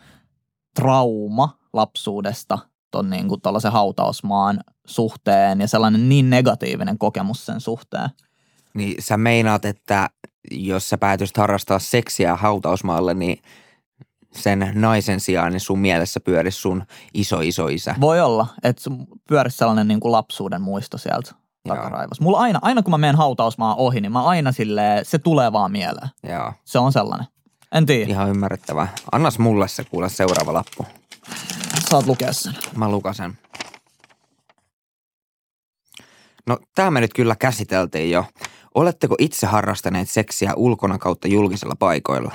trauma 0.74 1.58
lapsuudesta 1.72 2.58
ton 2.90 3.10
niin 3.10 3.28
kuin 3.28 3.40
hautausmaan 3.70 4.60
suhteen 4.86 5.60
ja 5.60 5.68
sellainen 5.68 6.08
niin 6.08 6.30
negatiivinen 6.30 6.98
kokemus 6.98 7.46
sen 7.46 7.60
suhteen. 7.60 8.10
Niin 8.74 9.02
sä 9.02 9.16
meinaat, 9.16 9.64
että 9.64 10.10
jos 10.50 10.88
sä 10.88 10.98
päätyisit 10.98 11.36
harrastaa 11.36 11.78
seksiä 11.78 12.36
hautausmaalle, 12.36 13.14
niin 13.14 13.42
sen 14.32 14.72
naisen 14.74 15.20
sijaan 15.20 15.52
niin 15.52 15.60
sun 15.60 15.78
mielessä 15.78 16.20
pyörisi 16.20 16.60
sun 16.60 16.84
iso 17.14 17.40
iso 17.40 17.68
isä. 17.68 17.94
Voi 18.00 18.20
olla, 18.20 18.46
että 18.62 18.82
sun 18.82 19.06
pyörisi 19.28 19.56
sellainen 19.56 19.88
niin 19.88 20.00
kuin 20.00 20.12
lapsuuden 20.12 20.62
muisto 20.62 20.98
sieltä 20.98 21.34
takaraivossa. 21.68 22.24
Mulla 22.24 22.38
aina, 22.38 22.58
aina 22.62 22.82
kun 22.82 22.90
mä 22.90 22.98
menen 22.98 23.16
hautausmaan 23.16 23.76
ohi, 23.78 24.00
niin 24.00 24.12
mä 24.12 24.24
aina 24.24 24.52
silleen, 24.52 25.04
se 25.04 25.18
tulee 25.18 25.52
vaan 25.52 25.72
mieleen. 25.72 26.08
Joo, 26.28 26.52
Se 26.64 26.78
on 26.78 26.92
sellainen. 26.92 27.26
En 27.72 27.86
tiedä, 27.86 28.10
ihan 28.10 28.28
ymmärrettävää. 28.28 28.88
Annas 29.12 29.38
mulle 29.38 29.68
se 29.68 29.84
kuule 29.84 30.08
seuraava 30.08 30.52
lappu. 30.52 30.86
saat 31.90 32.06
lukea 32.06 32.32
sen. 32.32 32.54
Mä 32.76 32.88
lukasen. 32.88 33.38
No, 36.46 36.58
tämä 36.74 36.90
me 36.90 37.00
nyt 37.00 37.14
kyllä 37.14 37.36
käsiteltiin 37.36 38.10
jo. 38.10 38.24
Oletteko 38.74 39.14
itse 39.18 39.46
harrastaneet 39.46 40.10
seksiä 40.10 40.52
ulkona 40.56 40.98
kautta 40.98 41.28
julkisilla 41.28 41.74
paikoilla? 41.78 42.32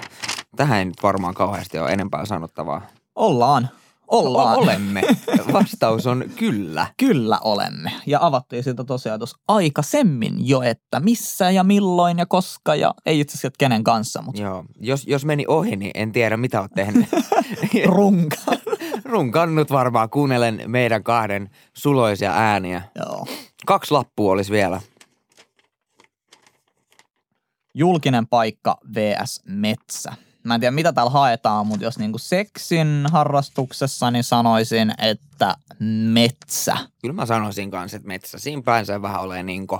Tähän 0.56 0.80
ei 0.80 0.86
nyt 0.86 1.04
varmaan 1.04 1.34
kauheasti 1.34 1.80
ole 1.80 1.90
enempää 1.90 2.26
sanottavaa. 2.26 2.82
Ollaan. 3.16 3.70
Ollaan. 4.08 4.58
Olemme. 4.58 5.02
Vastaus 5.54 6.08
on 6.08 6.24
kyllä. 6.36 6.88
Kyllä 6.98 7.40
olemme. 7.44 7.92
Ja 8.06 8.20
avattiin 8.22 8.64
siitä 8.64 8.84
tosiaan 8.84 9.20
tuossa 9.20 9.38
aikaisemmin 9.48 10.48
jo, 10.48 10.62
että 10.62 11.00
missä 11.00 11.52
ja 11.52 11.64
milloin 11.64 12.18
ja 12.18 12.26
koska 12.26 12.76
ja 12.76 12.94
ei 13.06 13.20
itse 13.20 13.34
asiassa 13.34 13.56
kenen 13.58 13.84
kanssa, 13.84 14.22
mutta 14.22 14.42
Joo. 14.42 14.66
Jos, 14.80 15.08
jos 15.08 15.26
meni 15.26 15.46
ohi, 15.48 15.76
niin 15.76 15.92
en 15.96 16.12
tiedä 16.12 16.38
mitä 16.38 16.62
oot 16.62 16.72
tehnyt. 16.76 17.06
runka. 17.86 18.38
Runkannut 19.06 19.72
varmaan, 19.80 20.10
kuunnellen 20.10 20.62
meidän 20.68 21.04
kahden 21.04 21.50
suloisia 21.74 22.32
ääniä. 22.32 22.82
Joo. 22.96 23.26
Kaksi 23.66 23.92
lappua 23.92 24.32
olisi 24.32 24.52
vielä. 24.52 24.82
Julkinen 27.78 28.28
paikka 28.28 28.78
vs. 28.96 29.42
metsä. 29.46 30.14
Mä 30.44 30.56
en 30.56 30.60
tiedä, 30.60 30.72
mitä 30.72 30.94
täällä 30.94 31.10
haetaan, 31.10 31.68
mutta 31.68 31.86
jos 31.86 32.00
niinku 32.00 32.18
seksin 32.18 33.06
harrastuksessa, 33.12 34.12
niin 34.12 34.24
sanoisin, 34.24 34.94
että 34.98 35.56
metsä. 36.14 36.78
Kyllä 37.02 37.14
mä 37.14 37.26
sanoisin 37.26 37.72
kanssa, 37.72 37.98
että 37.98 38.08
metsä. 38.08 38.40
Siinä 38.40 38.62
pääsee 38.62 39.02
vähän 39.02 39.22
olemaan 39.22 39.46
niinku 39.46 39.80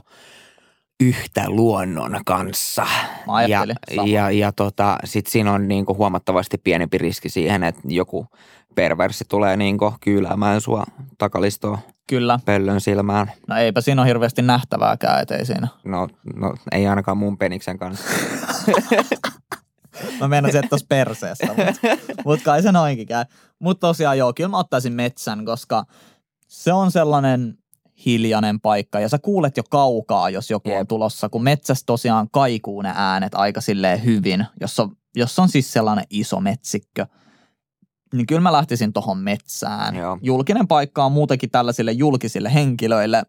yhtä 1.00 1.50
luonnon 1.50 2.20
kanssa. 2.26 2.88
Mä 3.28 3.44
ja, 3.44 3.66
samaa. 3.96 4.08
ja, 4.08 4.32
ja 4.32 4.52
tota, 4.52 4.98
sit 5.04 5.28
siinä 5.28 5.54
on 5.54 5.68
niinku 5.68 5.96
huomattavasti 5.96 6.58
pienempi 6.58 6.98
riski 6.98 7.30
siihen, 7.30 7.64
että 7.64 7.82
joku 7.86 8.28
perversi 8.76 9.26
tulee 9.30 9.58
niinku 9.58 9.94
kyyläämään 10.02 10.62
sua 10.62 10.84
takalistoon 11.18 11.78
Kyllä. 12.08 12.40
pöllön 12.46 12.82
silmään. 12.82 13.32
No 13.48 13.56
eipä 13.56 13.82
siinä 13.82 14.02
ole 14.02 14.10
hirveästi 14.10 14.42
nähtävääkään, 14.42 15.22
ettei 15.22 15.46
siinä. 15.46 15.68
No, 15.84 16.08
no 16.36 16.54
ei 16.72 16.88
ainakaan 16.88 17.18
mun 17.18 17.38
peniksen 17.38 17.78
kanssa. 17.78 18.04
Mä 20.20 20.28
meinasin, 20.28 20.60
että 20.60 20.70
tossa 20.70 20.86
perseessä, 20.90 21.48
mutta 21.48 21.74
mut 22.26 22.42
kai 22.44 22.62
se 22.62 22.72
noinkin 22.72 23.08
käy. 23.08 23.26
Mutta 23.60 23.88
tosiaan 23.88 24.18
joo, 24.18 24.34
kyllä 24.34 24.50
mä 24.50 24.58
ottaisin 24.58 24.94
metsän, 24.94 25.46
koska 25.46 25.84
se 26.48 26.74
on 26.74 26.92
sellainen 26.92 27.58
hiljainen 28.06 28.60
paikka 28.60 29.00
ja 29.00 29.10
sä 29.10 29.20
kuulet 29.20 29.58
jo 29.58 29.64
kaukaa, 29.70 30.30
jos 30.30 30.52
joku 30.52 30.70
on 30.70 30.78
Jep. 30.78 30.88
tulossa, 30.88 31.30
kun 31.30 31.44
metsässä 31.44 31.84
tosiaan 31.86 32.28
kaikuu 32.32 32.82
ne 32.82 32.92
äänet 32.96 33.36
aika 33.36 33.62
silleen 33.62 34.06
hyvin, 34.06 34.46
jos 34.62 34.80
on, 34.80 34.92
jos 35.16 35.40
on 35.40 35.50
siis 35.50 35.74
sellainen 35.74 36.06
iso 36.10 36.40
metsikkö. 36.40 37.06
Niin 38.14 38.28
kyllä 38.28 38.42
mä 38.42 38.52
lähtisin 38.52 38.94
tohon 38.94 39.18
metsään. 39.18 39.96
Joo. 39.96 40.18
Julkinen 40.22 40.68
paikka 40.68 41.06
on 41.06 41.12
muutenkin 41.12 41.50
tällaisille 41.50 41.92
julkisille 41.92 42.54
henkilöille 42.54 43.24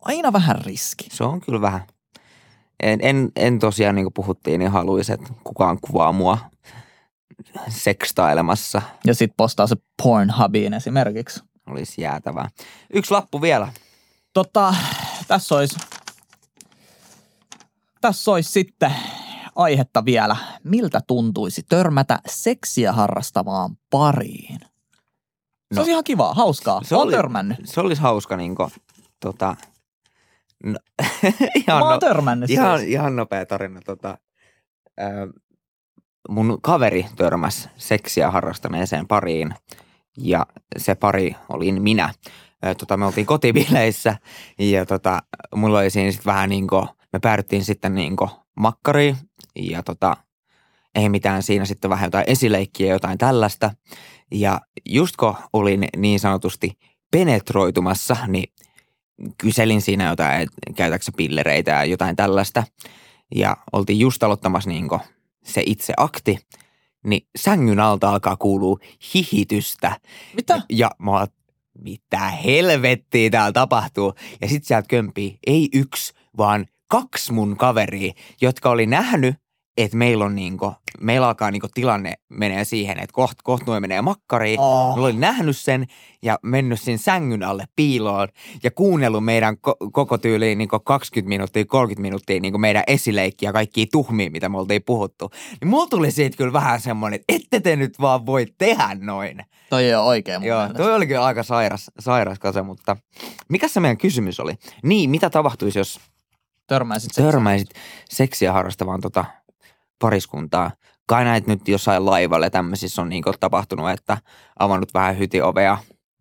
aina 0.00 0.32
vähän 0.32 0.56
riski. 0.64 1.08
Se 1.12 1.24
on 1.24 1.40
kyllä 1.40 1.60
vähän. 1.60 1.80
En, 2.82 2.98
en, 3.02 3.32
en 3.36 3.58
tosiaan, 3.58 3.94
niin 3.94 4.04
kuin 4.04 4.14
puhuttiin, 4.14 4.58
niin 4.58 4.70
haluaisi, 4.70 5.12
että 5.12 5.34
kukaan 5.44 5.78
kuvaa 5.80 6.12
mua 6.12 6.38
sekstailemassa. 7.68 8.82
Ja 9.04 9.14
sit 9.14 9.32
postaa 9.36 9.66
se 9.66 9.76
Pornhubiin 10.02 10.74
esimerkiksi. 10.74 11.40
Olisi 11.66 12.02
jäätävää. 12.02 12.48
Yksi 12.92 13.10
lappu 13.10 13.42
vielä. 13.42 13.72
Tota, 14.32 14.74
tässä 15.28 15.54
olisi, 15.54 15.76
tässä 18.00 18.30
olisi 18.30 18.52
sitten 18.52 18.94
aihetta 19.56 20.04
vielä. 20.04 20.36
Miltä 20.64 21.00
tuntuisi 21.06 21.62
törmätä 21.68 22.18
seksiä 22.26 22.92
harrastavaan 22.92 23.76
pariin? 23.90 24.58
Se 24.60 25.74
No, 25.74 25.80
olisi 25.80 25.90
ihan 25.90 26.04
kivaa, 26.04 26.34
hauskaa. 26.34 26.80
se 26.84 26.94
Olen 26.96 27.04
oli- 27.06 27.12
törmännyt. 27.12 27.58
Se 27.64 27.80
olisi 27.80 28.02
hauska 28.02 28.36
niin 28.36 28.54
kuin, 28.54 28.70
tota, 29.20 29.56
no, 30.64 30.78
ihan, 31.66 31.84
Mä 31.84 31.90
no, 31.90 31.98
törmännyt 31.98 32.50
ihan, 32.50 32.78
siis. 32.78 32.90
ihan 32.90 33.16
nopea 33.16 33.46
tarina. 33.46 33.80
Tota, 33.84 34.18
ää, 34.98 35.10
mun 36.28 36.58
kaveri 36.62 37.06
törmäsi 37.16 37.68
seksiä 37.76 38.30
harrastaneeseen 38.30 39.08
pariin 39.08 39.54
ja 40.18 40.46
se 40.78 40.94
pari 40.94 41.36
olin 41.48 41.82
minä. 41.82 42.14
Tota, 42.78 42.96
me 42.96 43.06
oltiin 43.06 43.26
kotibileissä 43.26 44.16
ja 44.58 44.86
tota, 44.86 45.22
mulla 45.54 45.78
oli 45.78 45.90
siinä 45.90 46.10
sitten 46.12 46.32
vähän 46.32 46.50
niin 46.50 46.66
kuin, 46.68 46.88
me 47.12 47.18
päädyttiin 47.18 47.64
sitten 47.64 47.94
niin 47.94 48.16
kuin 48.16 48.30
makkariin 48.56 49.16
ja 49.60 49.82
tota, 49.82 50.16
ei 50.94 51.08
mitään 51.08 51.42
siinä 51.42 51.64
sitten 51.64 51.90
vähän 51.90 52.06
jotain 52.06 52.24
esileikkiä 52.26 52.86
ja 52.86 52.92
jotain 52.92 53.18
tällaista. 53.18 53.70
Ja 54.30 54.60
just 54.86 55.16
kun 55.16 55.34
olin 55.52 55.88
niin 55.96 56.20
sanotusti 56.20 56.78
penetroitumassa, 57.10 58.16
niin 58.26 58.52
kyselin 59.38 59.82
siinä 59.82 60.08
jotain, 60.08 60.42
että 60.42 60.56
käytätkö 60.76 61.04
sä 61.04 61.12
pillereitä 61.16 61.70
ja 61.70 61.84
jotain 61.84 62.16
tällaista. 62.16 62.64
Ja 63.34 63.56
oltiin 63.72 64.00
just 64.00 64.22
aloittamassa 64.22 64.70
niin 64.70 64.88
se 65.44 65.62
itse 65.66 65.92
akti, 65.96 66.38
niin 67.04 67.26
sängyn 67.38 67.80
alta 67.80 68.10
alkaa 68.10 68.36
kuulua 68.36 68.78
hihitystä. 69.14 70.00
Mitä? 70.34 70.62
Ja 70.70 70.90
mä 70.98 71.10
oon, 71.10 71.26
mitä 71.78 72.28
helvettiä 72.28 73.30
täällä 73.30 73.52
tapahtuu. 73.52 74.14
Ja 74.40 74.48
sit 74.48 74.64
sieltä 74.64 74.88
kömpii 74.88 75.38
ei 75.46 75.68
yksi, 75.74 76.12
vaan 76.36 76.66
kaksi 76.88 77.32
mun 77.32 77.56
kaveria, 77.56 78.12
jotka 78.40 78.70
oli 78.70 78.86
nähnyt, 78.86 79.36
että 79.84 79.96
meillä 79.96 80.24
on 80.24 80.34
niinku, 80.34 80.72
meillä 81.00 81.26
alkaa 81.26 81.50
niinku 81.50 81.68
tilanne 81.74 82.14
menee 82.28 82.64
siihen, 82.64 82.98
että 82.98 83.12
koht, 83.12 83.38
koht 83.42 83.66
noin 83.66 83.82
menee 83.82 84.02
makkariin. 84.02 84.60
Oh. 84.60 84.96
Mä 84.96 85.02
olin 85.02 85.20
nähnyt 85.20 85.56
sen 85.56 85.86
ja 86.22 86.38
mennyt 86.42 86.80
siinä 86.80 86.98
sängyn 86.98 87.42
alle 87.42 87.64
piiloon 87.76 88.28
ja 88.62 88.70
kuunnellut 88.70 89.24
meidän 89.24 89.54
ko- 89.68 89.90
koko 89.92 90.18
tyyliin 90.18 90.58
niin 90.58 90.68
20 90.84 91.28
minuuttia, 91.28 91.64
30 91.64 92.02
minuuttia 92.02 92.40
niin 92.40 92.60
meidän 92.60 92.84
esileikkiä 92.86 93.48
ja 93.48 93.52
kaikkia 93.52 93.86
tuhmia, 93.92 94.30
mitä 94.30 94.48
me 94.48 94.58
oltiin 94.58 94.82
puhuttu. 94.86 95.30
Niin 95.60 95.68
mulla 95.68 95.86
tuli 95.86 96.10
siitä 96.10 96.36
kyllä 96.36 96.52
vähän 96.52 96.80
semmoinen, 96.80 97.20
että 97.20 97.34
ette 97.34 97.60
te 97.60 97.76
nyt 97.76 98.00
vaan 98.00 98.26
voi 98.26 98.46
tehdä 98.58 98.96
noin. 99.00 99.38
Toi 99.70 99.84
ei 99.84 99.94
ole 99.94 100.04
oikein 100.04 100.42
Joo, 100.42 100.58
mielestä. 100.58 100.82
toi 100.82 100.94
oli 100.94 101.06
kyllä 101.06 101.24
aika 101.24 101.42
sairas, 101.42 101.90
sairas 101.98 102.38
kase, 102.38 102.62
mutta 102.62 102.96
mikä 103.48 103.68
se 103.68 103.80
meidän 103.80 103.96
kysymys 103.98 104.40
oli? 104.40 104.54
Niin, 104.82 105.10
mitä 105.10 105.30
tapahtuisi, 105.30 105.78
jos 105.78 106.00
Törmäisit 106.66 107.14
sen. 107.14 107.24
törmäisit 107.24 107.68
seksiä 108.08 108.52
harrastavaan 108.52 109.00
tota 109.00 109.24
pariskuntaa? 110.00 110.70
Kai 111.06 111.24
näet 111.24 111.46
nyt 111.46 111.68
jossain 111.68 112.06
laivalla 112.06 112.46
ja 112.46 112.50
tämmöisissä 112.50 113.02
on 113.02 113.08
niin 113.08 113.24
tapahtunut, 113.40 113.90
että 113.90 114.18
avannut 114.58 114.94
vähän 114.94 115.18
hytiovea 115.18 115.78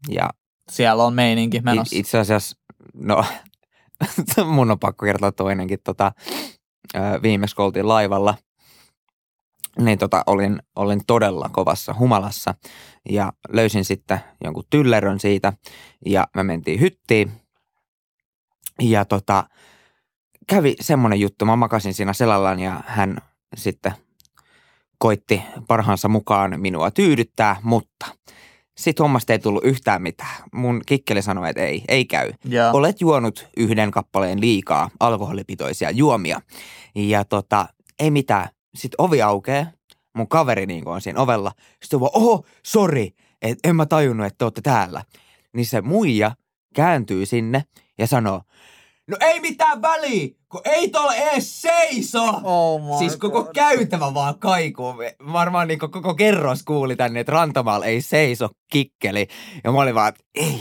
ja 0.10 0.30
Siellä 0.72 1.04
on 1.04 1.14
meininki 1.14 1.62
menossa. 1.62 1.96
Itse 1.96 2.18
asiassa, 2.18 2.58
no 2.94 3.26
mun 4.56 4.72
on 4.72 4.80
pakko 4.80 5.06
kertoa 5.06 5.32
toinenkin. 5.32 5.80
Tota, 5.84 6.12
viimeksi 7.22 7.56
kun 7.56 7.66
oltiin 7.66 7.88
laivalla, 7.88 8.36
niin 9.80 10.00
tota, 10.00 10.24
olin, 10.28 10.62
olin 10.76 11.02
todella 11.08 11.50
kovassa 11.52 11.96
humalassa 12.00 12.56
ja 13.10 13.34
löysin 13.50 13.86
sitten 13.86 14.20
jonkun 14.44 14.64
tyllerön 14.70 15.20
siitä 15.20 15.54
ja 16.06 16.28
me 16.36 16.44
mentiin 16.44 16.80
hyttiin. 16.80 17.32
Ja 18.82 19.06
tota, 19.06 19.44
kävi 20.48 20.76
semmoinen 20.82 21.20
juttu, 21.20 21.46
mä 21.46 21.56
makasin 21.56 21.94
siinä 21.94 22.14
selallaan 22.14 22.60
ja 22.60 22.84
hän 22.86 23.18
sitten 23.56 23.92
koitti 24.98 25.42
parhaansa 25.68 26.08
mukaan 26.08 26.62
minua 26.62 26.92
tyydyttää, 26.92 27.56
mutta 27.64 28.06
sitten 28.78 29.04
hommasta 29.04 29.34
ei 29.34 29.40
tullut 29.40 29.66
yhtään 29.66 30.02
mitään. 30.02 30.44
Mun 30.54 30.82
kikkeli 30.86 31.22
sanoi, 31.22 31.50
että 31.50 31.62
ei, 31.62 31.84
ei 31.88 32.06
käy. 32.06 32.34
ja 32.46 32.72
Olet 32.72 33.02
juonut 33.02 33.48
yhden 33.58 33.92
kappaleen 33.92 34.42
liikaa 34.42 34.90
alkoholipitoisia 35.00 35.92
juomia. 35.92 36.42
Ja 36.96 37.26
tota, 37.26 37.68
ei 38.00 38.12
mitään. 38.12 38.50
Sitten 38.76 38.96
ovi 38.98 39.22
aukeaa. 39.22 39.66
Mun 40.16 40.28
kaveri 40.28 40.66
niin 40.66 40.88
on 40.88 41.02
siinä 41.02 41.22
ovella. 41.22 41.52
Sitten 41.84 42.00
vaan, 42.00 42.12
oho, 42.14 42.46
sori, 42.66 43.12
että 43.42 43.70
en 43.70 43.76
mä 43.76 43.86
tajunnut, 43.86 44.26
että 44.26 44.38
te 44.38 44.46
olette 44.46 44.62
täällä. 44.62 45.04
Niin 45.54 45.66
se 45.66 45.82
muija 45.82 46.32
kääntyy 46.76 47.26
sinne 47.26 47.64
ja 47.98 48.08
sanoo, 48.08 48.42
no 49.10 49.18
ei 49.20 49.40
mitään 49.40 49.82
väliä, 49.82 50.28
kun 50.50 50.62
ei 50.66 50.90
tuolla 50.90 51.16
ees 51.16 51.62
seiso. 51.62 52.42
Oh 52.44 53.00
Siis 53.00 53.18
koko 53.18 53.44
God. 53.44 53.54
käytävä 53.54 54.14
vaan 54.14 54.40
kaikuu. 54.40 54.96
Varmaan 55.34 55.68
niin 55.68 55.80
koko 55.80 56.16
kerros 56.16 56.64
kuuli 56.64 56.96
tänne, 56.96 57.20
että 57.20 57.32
rantamaalla 57.32 57.86
ei 57.86 58.02
seiso 58.02 58.50
kikkeli. 58.72 59.28
Ja 59.64 59.72
mä 59.72 59.82
olin 59.82 59.96
vaan, 59.96 60.10
että 60.10 60.24
ei 60.36 60.60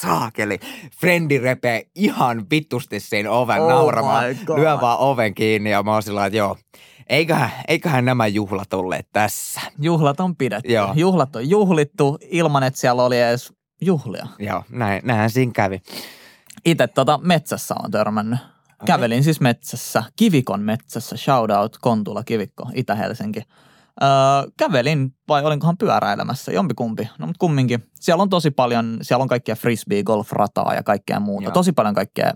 saakeli. 0.00 0.58
Frendi 1.00 1.38
repee 1.38 1.82
ihan 1.94 2.46
vittusti 2.50 3.00
siinä 3.00 3.30
oven 3.30 3.62
Oh 3.62 3.68
nauramaan. 3.68 4.24
Lyö 4.56 4.80
vaan 4.80 4.98
oven 4.98 5.34
kiinni 5.34 5.70
ja 5.70 5.82
mä 5.82 5.92
oon 5.92 6.02
sillä 6.02 6.26
että 6.26 6.36
joo. 6.36 6.56
Eiköhän, 7.08 7.50
eiköhän 7.68 8.04
nämä 8.04 8.26
juhlat 8.26 8.72
olleet 8.72 9.06
tässä. 9.12 9.60
Juhlat 9.80 10.20
on 10.20 10.36
pidetty. 10.36 10.72
Joo. 10.72 10.92
Juhlat 10.96 11.36
on 11.36 11.50
juhlittu 11.50 12.18
ilman, 12.30 12.62
että 12.62 12.80
siellä 12.80 13.02
oli 13.02 13.20
edes 13.20 13.52
juhlia. 13.80 14.26
Joo, 14.38 14.62
näin, 14.68 15.00
näinhän 15.04 15.30
siinä 15.30 15.52
kävi. 15.54 15.82
Itse 16.64 16.86
tota 16.86 17.18
metsässä 17.22 17.74
on 17.84 17.90
törmännyt. 17.90 18.38
Kävelin 18.86 19.24
siis 19.24 19.40
metsässä, 19.40 20.04
Kivikon 20.16 20.62
metsässä, 20.62 21.16
shout 21.16 21.50
out 21.50 21.76
Kontula 21.80 22.24
Kivikko, 22.24 22.70
Itä-Helsinki. 22.74 23.42
Öö, 24.02 24.08
kävelin 24.56 25.14
vai 25.28 25.44
olinkohan 25.44 25.76
pyöräilemässä, 25.78 26.52
jompikumpi. 26.52 27.08
No 27.18 27.26
mutta 27.26 27.38
kumminkin. 27.38 27.90
Siellä 28.00 28.22
on 28.22 28.28
tosi 28.28 28.50
paljon, 28.50 28.98
siellä 29.02 29.22
on 29.22 29.28
kaikkia 29.28 29.56
frisbee, 29.56 30.02
golfrataa 30.02 30.74
ja 30.74 30.82
kaikkea 30.82 31.20
muuta. 31.20 31.44
Joo. 31.44 31.52
Tosi 31.52 31.72
paljon 31.72 31.94
kaikkea 31.94 32.32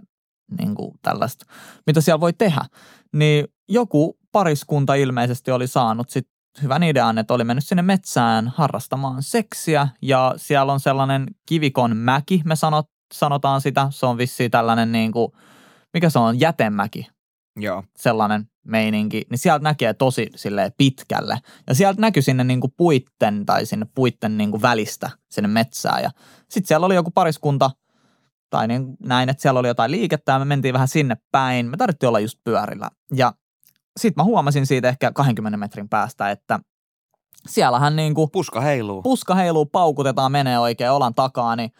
niin 0.58 0.74
kuin 0.74 0.94
tällaista, 1.02 1.46
mitä 1.86 2.00
siellä 2.00 2.20
voi 2.20 2.32
tehdä. 2.32 2.64
Niin 3.12 3.44
joku 3.68 4.18
pariskunta 4.32 4.94
ilmeisesti 4.94 5.50
oli 5.50 5.66
saanut 5.66 6.10
sit 6.10 6.28
hyvän 6.62 6.82
idean, 6.82 7.18
että 7.18 7.34
oli 7.34 7.44
mennyt 7.44 7.64
sinne 7.64 7.82
metsään 7.82 8.52
harrastamaan 8.56 9.22
seksiä 9.22 9.88
ja 10.02 10.34
siellä 10.36 10.72
on 10.72 10.80
sellainen 10.80 11.26
kivikon 11.46 11.96
mäki, 11.96 12.42
me 12.44 12.56
sanot, 12.56 12.86
sanotaan 13.18 13.60
sitä. 13.60 13.86
Se 13.90 14.06
on 14.06 14.18
vissiin 14.18 14.50
tällainen 14.50 14.92
niin 14.92 15.12
kuin, 15.12 15.32
mikä 15.94 16.10
se 16.10 16.18
on, 16.18 16.40
jätemäki, 16.40 17.06
Joo, 17.56 17.82
sellainen 17.96 18.48
meininki, 18.66 19.26
niin 19.30 19.38
sieltä 19.38 19.62
näkee 19.62 19.94
tosi 19.94 20.30
silleen 20.36 20.72
pitkälle. 20.78 21.38
Ja 21.66 21.74
sieltä 21.74 22.00
näkyi 22.00 22.22
sinne 22.22 22.44
niinku 22.44 22.68
puitten 22.76 23.46
tai 23.46 23.66
sinne 23.66 23.86
puitten 23.94 24.38
niinku 24.38 24.62
välistä 24.62 25.10
sinne 25.30 25.48
metsään. 25.48 26.02
Ja 26.02 26.10
sitten 26.50 26.68
siellä 26.68 26.86
oli 26.86 26.94
joku 26.94 27.10
pariskunta, 27.10 27.70
tai 28.50 28.68
niin 28.68 28.96
näin, 29.00 29.28
että 29.28 29.42
siellä 29.42 29.60
oli 29.60 29.68
jotain 29.68 29.90
liikettä 29.90 30.32
ja 30.32 30.38
me 30.38 30.44
mentiin 30.44 30.74
vähän 30.74 30.88
sinne 30.88 31.16
päin. 31.32 31.66
Me 31.66 31.76
tarvittiin 31.76 32.08
olla 32.08 32.20
just 32.20 32.38
pyörillä. 32.44 32.90
Ja 33.14 33.32
sitten 33.96 34.22
mä 34.22 34.24
huomasin 34.24 34.66
siitä 34.66 34.88
ehkä 34.88 35.12
20 35.12 35.56
metrin 35.56 35.88
päästä, 35.88 36.30
että 36.30 36.60
siellähän 37.48 37.96
niinku 37.96 38.28
puska 38.28 38.60
heiluu. 38.60 39.02
puska 39.02 39.34
heiluu, 39.34 39.66
paukutetaan, 39.66 40.32
menee 40.32 40.58
oikein 40.58 40.90
olan 40.90 41.14
takaa, 41.14 41.56
niin 41.56 41.70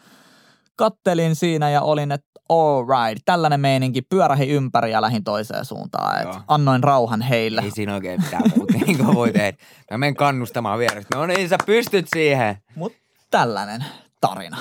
kattelin 0.75 1.35
siinä 1.35 1.69
ja 1.69 1.81
olin, 1.81 2.11
että 2.11 2.27
all 2.49 2.83
right, 2.87 3.21
tällainen 3.25 3.59
meininki, 3.59 4.01
pyörähi 4.01 4.49
ympäri 4.49 4.91
ja 4.91 5.01
lähin 5.01 5.23
toiseen 5.23 5.65
suuntaan. 5.65 6.17
Et 6.21 6.23
Joo. 6.23 6.41
annoin 6.47 6.83
rauhan 6.83 7.21
heille. 7.21 7.61
Ei 7.61 7.71
siinä 7.71 7.93
oikein 7.93 8.21
mitään 8.21 8.43
muuta 8.55 8.73
niin 8.85 8.97
kuin 8.97 9.15
voi 9.15 9.31
tehdä. 9.31 9.57
Mä 9.91 9.97
menen 9.97 10.15
kannustamaan 10.15 10.79
vierestä. 10.79 11.17
No 11.17 11.25
niin, 11.25 11.49
sä 11.49 11.57
pystyt 11.65 12.05
siihen. 12.13 12.57
Mutta 12.75 12.97
tällainen 13.31 13.85
tarina. 14.21 14.57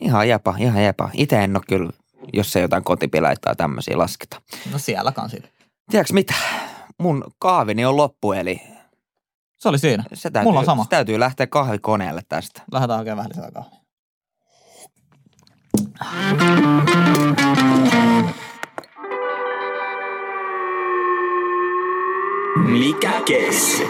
Ihan 0.00 0.28
jepa, 0.28 0.54
ihan 0.58 0.84
jepa. 0.84 1.10
Itse 1.12 1.44
en 1.44 1.56
ole 1.56 1.64
kyllä, 1.68 1.90
jos 2.32 2.52
se 2.52 2.60
jotain 2.60 2.84
kotipileitä 2.84 3.40
tai 3.40 3.56
tämmöisiä 3.56 3.98
lasketa. 3.98 4.40
No 4.72 4.78
siellä 4.78 5.12
kanssa. 5.12 5.38
Tiedätkö 5.90 6.14
mitä? 6.14 6.34
Mun 6.98 7.24
kahvini 7.38 7.84
on 7.84 7.96
loppu, 7.96 8.32
eli 8.32 8.62
Se 9.58 9.68
oli 9.68 9.78
siinä. 9.78 10.04
se 10.14 10.30
täytyy, 10.30 10.48
Mulla 10.48 10.60
on 10.60 10.66
sama. 10.66 10.84
Se 10.84 10.88
täytyy 10.90 11.20
lähteä 11.20 11.46
kahvikoneelle 11.46 12.20
tästä. 12.28 12.62
Lähdetään 12.72 12.98
hakemaan 12.98 13.16
vähän 13.16 13.30
lisää 13.30 13.50
kahvia. 13.50 13.81
Mikä 22.66 23.12
keissi? 23.24 23.82